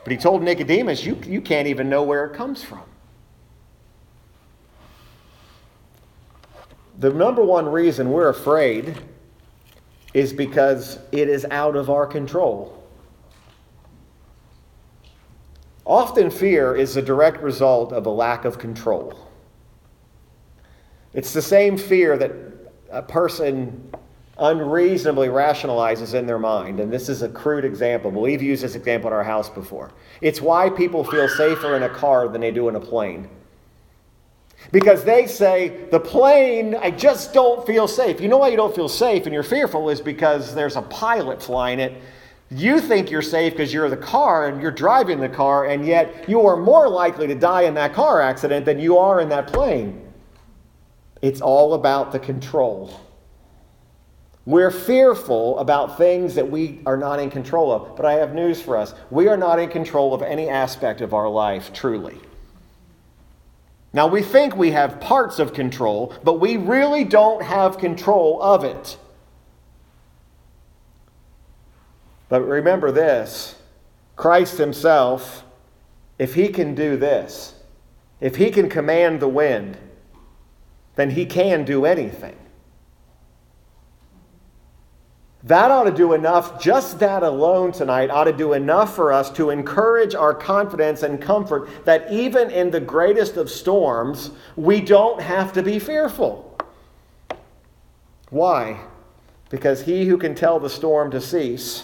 But 0.03 0.12
he 0.12 0.17
told 0.17 0.43
Nicodemus, 0.43 1.05
You, 1.05 1.17
you 1.25 1.39
can't 1.39 1.67
even 1.69 1.89
know 1.89 2.03
where 2.03 2.25
it 2.25 2.34
comes 2.34 2.62
from. 2.62 2.84
The 6.99 7.09
number 7.12 7.43
one 7.43 7.65
reason 7.65 8.12
we're 8.12 8.27
afraid 8.27 8.97
is 10.13 10.33
because 10.33 10.99
it 11.13 11.29
is 11.29 11.45
out 11.49 11.77
of 11.77 11.89
our 11.89 12.05
control. 12.05 12.75
Often, 15.85 16.31
fear 16.31 16.75
is 16.75 16.97
a 16.97 17.01
direct 17.01 17.41
result 17.41 17.93
of 17.93 18.05
a 18.05 18.09
lack 18.09 18.43
of 18.43 18.59
control. 18.59 19.17
It's 21.13 21.33
the 21.33 21.41
same 21.41 21.77
fear 21.77 22.17
that 22.17 22.31
a 22.91 23.01
person 23.01 23.91
unreasonably 24.38 25.29
rationalizes 25.29 26.13
in 26.13 26.27
their 26.27 26.38
mind. 26.38 26.79
And 26.79 26.91
this 26.91 27.07
is 27.07 27.21
a 27.21 27.29
crude 27.29 27.65
example, 27.65 28.12
but 28.12 28.19
we've 28.19 28.41
used 28.41 28.63
this 28.63 28.75
example 28.75 29.09
in 29.09 29.13
our 29.13 29.23
house 29.23 29.49
before. 29.49 29.91
It's 30.21 30.41
why 30.41 30.69
people 30.69 31.03
feel 31.03 31.29
safer 31.29 31.75
in 31.75 31.83
a 31.83 31.89
car 31.89 32.27
than 32.27 32.41
they 32.41 32.51
do 32.51 32.67
in 32.67 32.75
a 32.75 32.79
plane. 32.79 33.29
Because 34.71 35.03
they 35.03 35.25
say, 35.25 35.87
the 35.89 35.99
plane, 35.99 36.75
I 36.75 36.91
just 36.91 37.33
don't 37.33 37.65
feel 37.65 37.87
safe. 37.87 38.21
You 38.21 38.27
know 38.27 38.37
why 38.37 38.49
you 38.49 38.57
don't 38.57 38.75
feel 38.75 38.89
safe 38.89 39.25
and 39.25 39.33
you're 39.33 39.43
fearful 39.43 39.89
is 39.89 40.01
because 40.01 40.53
there's 40.53 40.75
a 40.75 40.81
pilot 40.83 41.41
flying 41.41 41.79
it 41.79 41.99
you 42.51 42.79
think 42.79 43.11
you're 43.11 43.21
safe 43.21 43.53
because 43.53 43.71
you're 43.71 43.89
the 43.89 43.97
car 43.97 44.47
and 44.47 44.61
you're 44.61 44.71
driving 44.71 45.19
the 45.19 45.29
car, 45.29 45.65
and 45.65 45.85
yet 45.85 46.27
you 46.27 46.47
are 46.47 46.57
more 46.57 46.89
likely 46.89 47.27
to 47.27 47.35
die 47.35 47.63
in 47.63 47.75
that 47.75 47.93
car 47.93 48.21
accident 48.21 48.65
than 48.65 48.79
you 48.79 48.97
are 48.97 49.21
in 49.21 49.29
that 49.29 49.47
plane. 49.47 50.07
It's 51.21 51.41
all 51.41 51.75
about 51.75 52.11
the 52.11 52.19
control. 52.19 52.99
We're 54.45 54.71
fearful 54.71 55.59
about 55.59 55.97
things 55.97 56.33
that 56.35 56.49
we 56.49 56.79
are 56.87 56.97
not 56.97 57.19
in 57.19 57.29
control 57.29 57.71
of. 57.71 57.95
But 57.95 58.07
I 58.07 58.13
have 58.13 58.33
news 58.33 58.59
for 58.59 58.77
us 58.77 58.95
we 59.11 59.27
are 59.27 59.37
not 59.37 59.59
in 59.59 59.69
control 59.69 60.15
of 60.15 60.23
any 60.23 60.49
aspect 60.49 61.01
of 61.01 61.13
our 61.13 61.29
life, 61.29 61.71
truly. 61.71 62.17
Now, 63.91 64.08
we 64.08 64.21
think 64.21 64.56
we 64.56 64.71
have 64.71 64.99
parts 64.99 65.39
of 65.39 65.54
control, 65.54 66.13
but 66.23 66.39
we 66.39 66.58
really 66.58 67.04
don't 67.04 67.43
have 67.43 67.80
control 67.80 68.41
of 68.41 68.63
it. 68.63 68.97
But 72.28 72.41
remember 72.41 72.91
this 72.91 73.56
Christ 74.15 74.58
Himself, 74.58 75.43
if 76.19 76.36
He 76.36 76.49
can 76.49 76.75
do 76.75 76.97
this, 76.97 77.56
if 78.21 78.36
He 78.36 78.52
can 78.52 78.69
command 78.69 79.19
the 79.19 79.28
wind, 79.28 79.78
then 80.95 81.10
He 81.12 81.25
can 81.25 81.65
do 81.65 81.86
anything. 81.86 82.38
That 85.43 85.71
ought 85.71 85.86
to 85.86 85.91
do 85.91 86.13
enough, 86.13 86.62
just 86.62 86.99
that 86.99 87.23
alone 87.23 87.71
tonight 87.71 88.10
ought 88.10 88.25
to 88.25 88.34
do 88.34 88.54
enough 88.54 88.93
for 88.93 89.13
us 89.13 89.30
to 89.32 89.52
encourage 89.52 90.13
our 90.13 90.34
confidence 90.34 91.02
and 91.02 91.21
comfort 91.21 91.86
that 91.86 92.12
even 92.12 92.52
in 92.52 92.71
the 92.71 92.82
greatest 92.82 93.38
of 93.38 93.49
storms, 93.49 94.32
we 94.58 94.82
don't 94.82 95.21
have 95.21 95.54
to 95.54 95.63
be 95.63 95.80
fearful. 95.80 96.58
Why? 98.30 98.82
Because 99.49 99.82
he 99.82 100.06
who 100.06 100.17
can 100.17 100.36
tell 100.36 100.60
the 100.60 100.69
storm 100.69 101.10
to 101.12 101.21
cease 101.21 101.84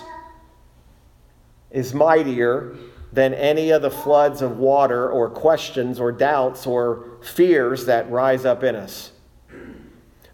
is 1.71 1.93
mightier 1.93 2.75
than 3.13 3.33
any 3.33 3.71
of 3.71 3.81
the 3.81 3.89
floods 3.89 4.41
of 4.41 4.57
water 4.57 5.09
or 5.09 5.29
questions 5.29 5.99
or 5.99 6.11
doubts 6.11 6.67
or 6.67 7.17
fears 7.21 7.85
that 7.85 8.11
rise 8.11 8.43
up 8.43 8.63
in 8.63 8.75
us. 8.75 9.13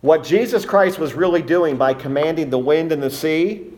What 0.02 0.24
Jesus 0.24 0.66
Christ 0.66 0.98
was 0.98 1.14
really 1.14 1.44
doing 1.44 1.78
by 1.78 1.94
commanding 1.94 2.50
the 2.50 2.58
wind 2.58 2.92
and 2.92 3.02
the 3.02 3.12
sea 3.12 3.72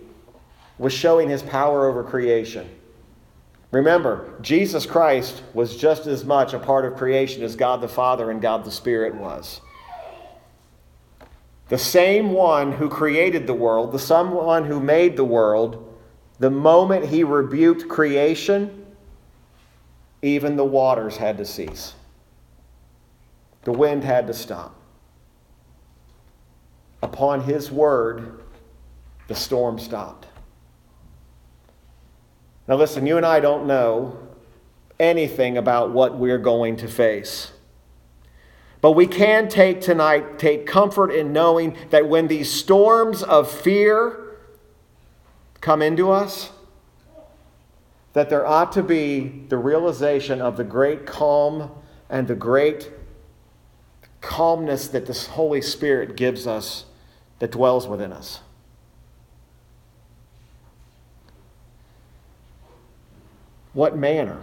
was 0.78 0.94
showing 0.94 1.30
his 1.30 1.44
power 1.44 1.88
over 1.88 2.04
creation. 2.04 2.70
Remember, 3.72 4.34
Jesus 4.42 4.86
Christ 4.86 5.44
was 5.54 5.76
just 5.76 6.08
as 6.08 6.24
much 6.24 6.54
a 6.54 6.60
part 6.60 6.86
of 6.86 6.96
creation 6.96 7.44
as 7.44 7.56
God 7.56 7.82
the 7.82 7.88
Father 7.88 8.32
and 8.32 8.42
God 8.42 8.64
the 8.64 8.72
Spirit 8.72 9.16
was. 9.16 9.62
The 11.70 11.78
same 11.78 12.32
one 12.32 12.72
who 12.72 12.88
created 12.88 13.48
the 13.48 13.54
world, 13.54 13.92
the 13.92 14.00
someone 14.00 14.66
who 14.66 14.80
made 14.80 15.18
the 15.18 15.26
world, 15.26 15.94
the 16.40 16.52
moment 16.52 17.06
he 17.06 17.24
rebuked 17.24 17.90
creation, 17.90 18.86
even 20.22 20.56
the 20.56 20.64
waters 20.64 21.18
had 21.18 21.38
to 21.40 21.46
cease. 21.46 21.96
The 23.64 23.72
wind 23.72 24.04
had 24.04 24.28
to 24.28 24.34
stop. 24.34 24.76
Upon 27.04 27.42
his 27.42 27.70
word, 27.70 28.42
the 29.28 29.36
storm 29.36 29.78
stopped. 29.78 30.26
Now, 32.66 32.78
listen, 32.78 33.06
you 33.06 33.18
and 33.18 33.26
I 33.26 33.42
don't 33.42 33.68
know 33.68 34.18
anything 34.98 35.58
about 35.58 35.92
what 35.92 36.18
we're 36.18 36.38
going 36.38 36.78
to 36.78 36.88
face. 36.88 37.52
But 38.80 38.94
we 38.94 39.06
can 39.06 39.50
take 39.50 39.82
tonight, 39.82 40.40
take 40.40 40.66
comfort 40.66 41.12
in 41.12 41.34
knowing 41.34 41.76
that 41.90 42.08
when 42.08 42.30
these 42.30 42.50
storms 42.50 43.22
of 43.22 43.52
fear, 43.52 44.38
come 45.60 45.82
into 45.82 46.10
us, 46.10 46.52
that 48.14 48.30
there 48.30 48.48
ought 48.48 48.72
to 48.72 48.84
be 48.84 49.44
the 49.50 49.58
realization 49.58 50.42
of 50.42 50.56
the 50.56 50.64
great 50.64 51.06
calm 51.06 51.70
and 52.10 52.30
the 52.30 52.36
great 52.36 52.90
calmness 54.22 54.88
that 54.88 55.06
the 55.06 55.14
Holy 55.32 55.62
Spirit 55.62 56.16
gives 56.16 56.48
us 56.48 56.86
that 57.44 57.52
dwells 57.52 57.90
within 57.90 58.14
us. 58.14 58.40
What 63.74 63.98
manner? 63.98 64.40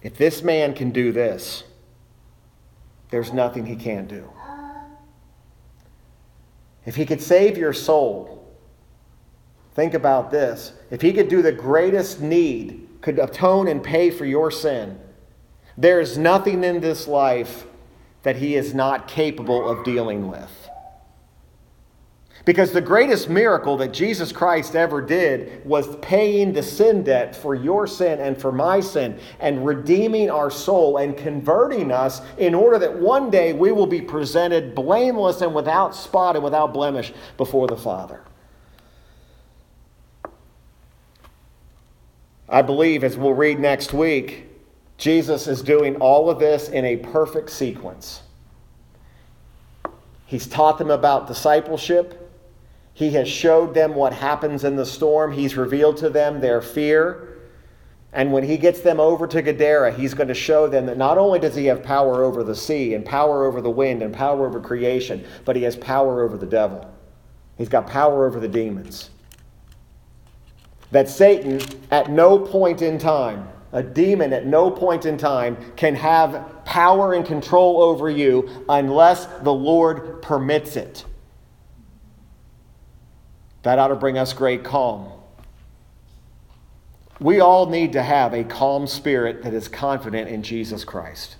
If 0.00 0.16
this 0.16 0.40
man 0.40 0.72
can 0.72 0.90
do 0.90 1.12
this, 1.12 1.64
there's 3.10 3.34
nothing 3.34 3.66
he 3.66 3.76
can't 3.76 4.08
do. 4.08 4.26
if 6.86 6.96
he 6.96 7.04
could 7.04 7.20
save 7.20 7.58
your 7.58 7.74
soul, 7.74 8.50
think 9.74 9.92
about 9.92 10.30
this. 10.30 10.72
If 10.90 11.02
he 11.02 11.12
could 11.12 11.28
do 11.28 11.42
the 11.42 11.52
greatest 11.52 12.22
need, 12.22 12.88
could 13.02 13.18
atone 13.18 13.68
and 13.68 13.84
pay 13.84 14.10
for 14.10 14.24
your 14.24 14.50
sin, 14.50 14.98
there 15.76 16.00
is 16.00 16.16
nothing 16.16 16.64
in 16.64 16.80
this 16.80 17.06
life 17.06 17.66
that 18.22 18.36
he 18.36 18.56
is 18.56 18.72
not 18.72 19.06
capable 19.06 19.68
of 19.68 19.84
dealing 19.84 20.28
with. 20.30 20.61
Because 22.44 22.72
the 22.72 22.80
greatest 22.80 23.28
miracle 23.28 23.76
that 23.76 23.92
Jesus 23.92 24.32
Christ 24.32 24.74
ever 24.74 25.00
did 25.00 25.64
was 25.64 25.94
paying 25.96 26.52
the 26.52 26.62
sin 26.62 27.04
debt 27.04 27.36
for 27.36 27.54
your 27.54 27.86
sin 27.86 28.18
and 28.18 28.36
for 28.36 28.50
my 28.50 28.80
sin 28.80 29.20
and 29.38 29.64
redeeming 29.64 30.28
our 30.28 30.50
soul 30.50 30.96
and 30.96 31.16
converting 31.16 31.92
us 31.92 32.20
in 32.38 32.52
order 32.54 32.80
that 32.80 32.98
one 32.98 33.30
day 33.30 33.52
we 33.52 33.70
will 33.70 33.86
be 33.86 34.00
presented 34.00 34.74
blameless 34.74 35.40
and 35.40 35.54
without 35.54 35.94
spot 35.94 36.34
and 36.34 36.44
without 36.44 36.74
blemish 36.74 37.12
before 37.36 37.68
the 37.68 37.76
Father. 37.76 38.22
I 42.48 42.60
believe, 42.60 43.04
as 43.04 43.16
we'll 43.16 43.34
read 43.34 43.60
next 43.60 43.94
week, 43.94 44.46
Jesus 44.98 45.46
is 45.46 45.62
doing 45.62 45.96
all 45.96 46.28
of 46.28 46.38
this 46.38 46.68
in 46.68 46.84
a 46.84 46.96
perfect 46.96 47.50
sequence. 47.50 48.22
He's 50.26 50.46
taught 50.46 50.78
them 50.78 50.90
about 50.90 51.28
discipleship. 51.28 52.21
He 52.94 53.10
has 53.10 53.28
showed 53.28 53.74
them 53.74 53.94
what 53.94 54.12
happens 54.12 54.64
in 54.64 54.76
the 54.76 54.86
storm. 54.86 55.32
He's 55.32 55.56
revealed 55.56 55.96
to 55.98 56.10
them 56.10 56.40
their 56.40 56.60
fear. 56.60 57.28
And 58.12 58.30
when 58.30 58.44
he 58.44 58.58
gets 58.58 58.80
them 58.80 59.00
over 59.00 59.26
to 59.26 59.40
Gadara, 59.40 59.92
he's 59.92 60.12
going 60.12 60.28
to 60.28 60.34
show 60.34 60.68
them 60.68 60.84
that 60.86 60.98
not 60.98 61.16
only 61.16 61.38
does 61.38 61.54
he 61.54 61.64
have 61.66 61.82
power 61.82 62.22
over 62.22 62.44
the 62.44 62.54
sea 62.54 62.92
and 62.92 63.04
power 63.04 63.46
over 63.46 63.62
the 63.62 63.70
wind 63.70 64.02
and 64.02 64.12
power 64.12 64.46
over 64.46 64.60
creation, 64.60 65.24
but 65.46 65.56
he 65.56 65.62
has 65.62 65.76
power 65.76 66.22
over 66.22 66.36
the 66.36 66.46
devil. 66.46 66.92
He's 67.56 67.70
got 67.70 67.86
power 67.86 68.26
over 68.26 68.38
the 68.38 68.48
demons. 68.48 69.08
That 70.90 71.08
Satan, 71.08 71.60
at 71.90 72.10
no 72.10 72.38
point 72.38 72.82
in 72.82 72.98
time, 72.98 73.48
a 73.72 73.82
demon 73.82 74.34
at 74.34 74.44
no 74.44 74.70
point 74.70 75.06
in 75.06 75.16
time, 75.16 75.56
can 75.76 75.94
have 75.94 76.64
power 76.66 77.14
and 77.14 77.24
control 77.24 77.82
over 77.82 78.10
you 78.10 78.66
unless 78.68 79.24
the 79.42 79.52
Lord 79.54 80.20
permits 80.20 80.76
it. 80.76 81.06
That 83.62 83.78
ought 83.78 83.88
to 83.88 83.96
bring 83.96 84.18
us 84.18 84.32
great 84.32 84.64
calm. 84.64 85.10
We 87.20 87.40
all 87.40 87.66
need 87.66 87.92
to 87.92 88.02
have 88.02 88.34
a 88.34 88.42
calm 88.42 88.86
spirit 88.86 89.42
that 89.44 89.54
is 89.54 89.68
confident 89.68 90.28
in 90.28 90.42
Jesus 90.42 90.84
Christ. 90.84 91.36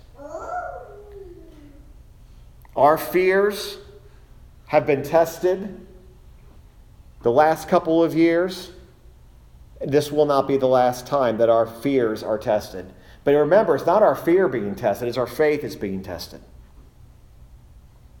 Our 2.75 2.97
fears 2.97 3.77
have 4.67 4.87
been 4.87 5.03
tested 5.03 5.85
the 7.21 7.31
last 7.31 7.67
couple 7.67 8.03
of 8.03 8.15
years. 8.15 8.71
This 9.81 10.11
will 10.11 10.25
not 10.25 10.47
be 10.47 10.57
the 10.57 10.67
last 10.67 11.05
time 11.05 11.37
that 11.37 11.49
our 11.49 11.67
fears 11.67 12.23
are 12.23 12.37
tested. 12.37 12.93
But 13.23 13.35
remember, 13.35 13.75
it's 13.75 13.85
not 13.85 14.01
our 14.01 14.15
fear 14.15 14.47
being 14.47 14.75
tested, 14.75 15.07
it's 15.07 15.17
our 15.17 15.27
faith 15.27 15.61
that's 15.61 15.75
being 15.75 16.01
tested. 16.01 16.41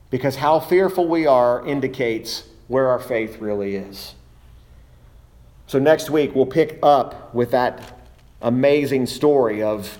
Because 0.09 0.35
how 0.35 0.59
fearful 0.59 1.07
we 1.07 1.25
are 1.25 1.65
indicates 1.65 2.43
where 2.67 2.87
our 2.87 2.99
faith 2.99 3.39
really 3.39 3.75
is. 3.75 4.15
So 5.67 5.79
next 5.79 6.09
week, 6.09 6.35
we'll 6.35 6.45
pick 6.45 6.79
up 6.83 7.33
with 7.33 7.51
that 7.51 7.99
amazing 8.41 9.05
story 9.05 9.63
of 9.63 9.97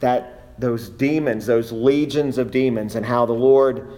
that 0.00 0.38
those 0.58 0.88
demons, 0.88 1.46
those 1.46 1.70
legions 1.72 2.36
of 2.36 2.50
demons, 2.50 2.94
and 2.94 3.06
how 3.06 3.24
the 3.26 3.32
Lord, 3.32 3.92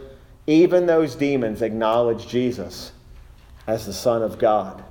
even 0.46 0.86
those 0.86 1.14
demons, 1.14 1.62
acknowledge 1.62 2.28
Jesus 2.28 2.92
as 3.66 3.86
the 3.86 3.92
Son 3.92 4.22
of 4.22 4.38
God. 4.38 4.84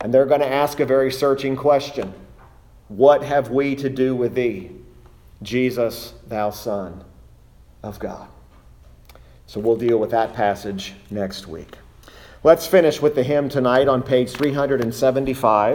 And 0.00 0.12
they're 0.12 0.26
going 0.26 0.40
to 0.40 0.52
ask 0.52 0.80
a 0.80 0.86
very 0.86 1.10
searching 1.10 1.56
question 1.56 2.12
What 2.88 3.22
have 3.22 3.50
we 3.50 3.74
to 3.76 3.88
do 3.88 4.14
with 4.14 4.34
thee, 4.34 4.70
Jesus, 5.42 6.14
thou 6.26 6.50
Son 6.50 7.04
of 7.82 7.98
God? 7.98 8.28
So 9.52 9.60
we'll 9.60 9.76
deal 9.76 9.98
with 9.98 10.12
that 10.12 10.32
passage 10.32 10.94
next 11.10 11.46
week. 11.46 11.76
Let's 12.42 12.66
finish 12.66 13.02
with 13.02 13.14
the 13.14 13.22
hymn 13.22 13.50
tonight 13.50 13.86
on 13.86 14.02
page 14.02 14.30
375. 14.30 15.70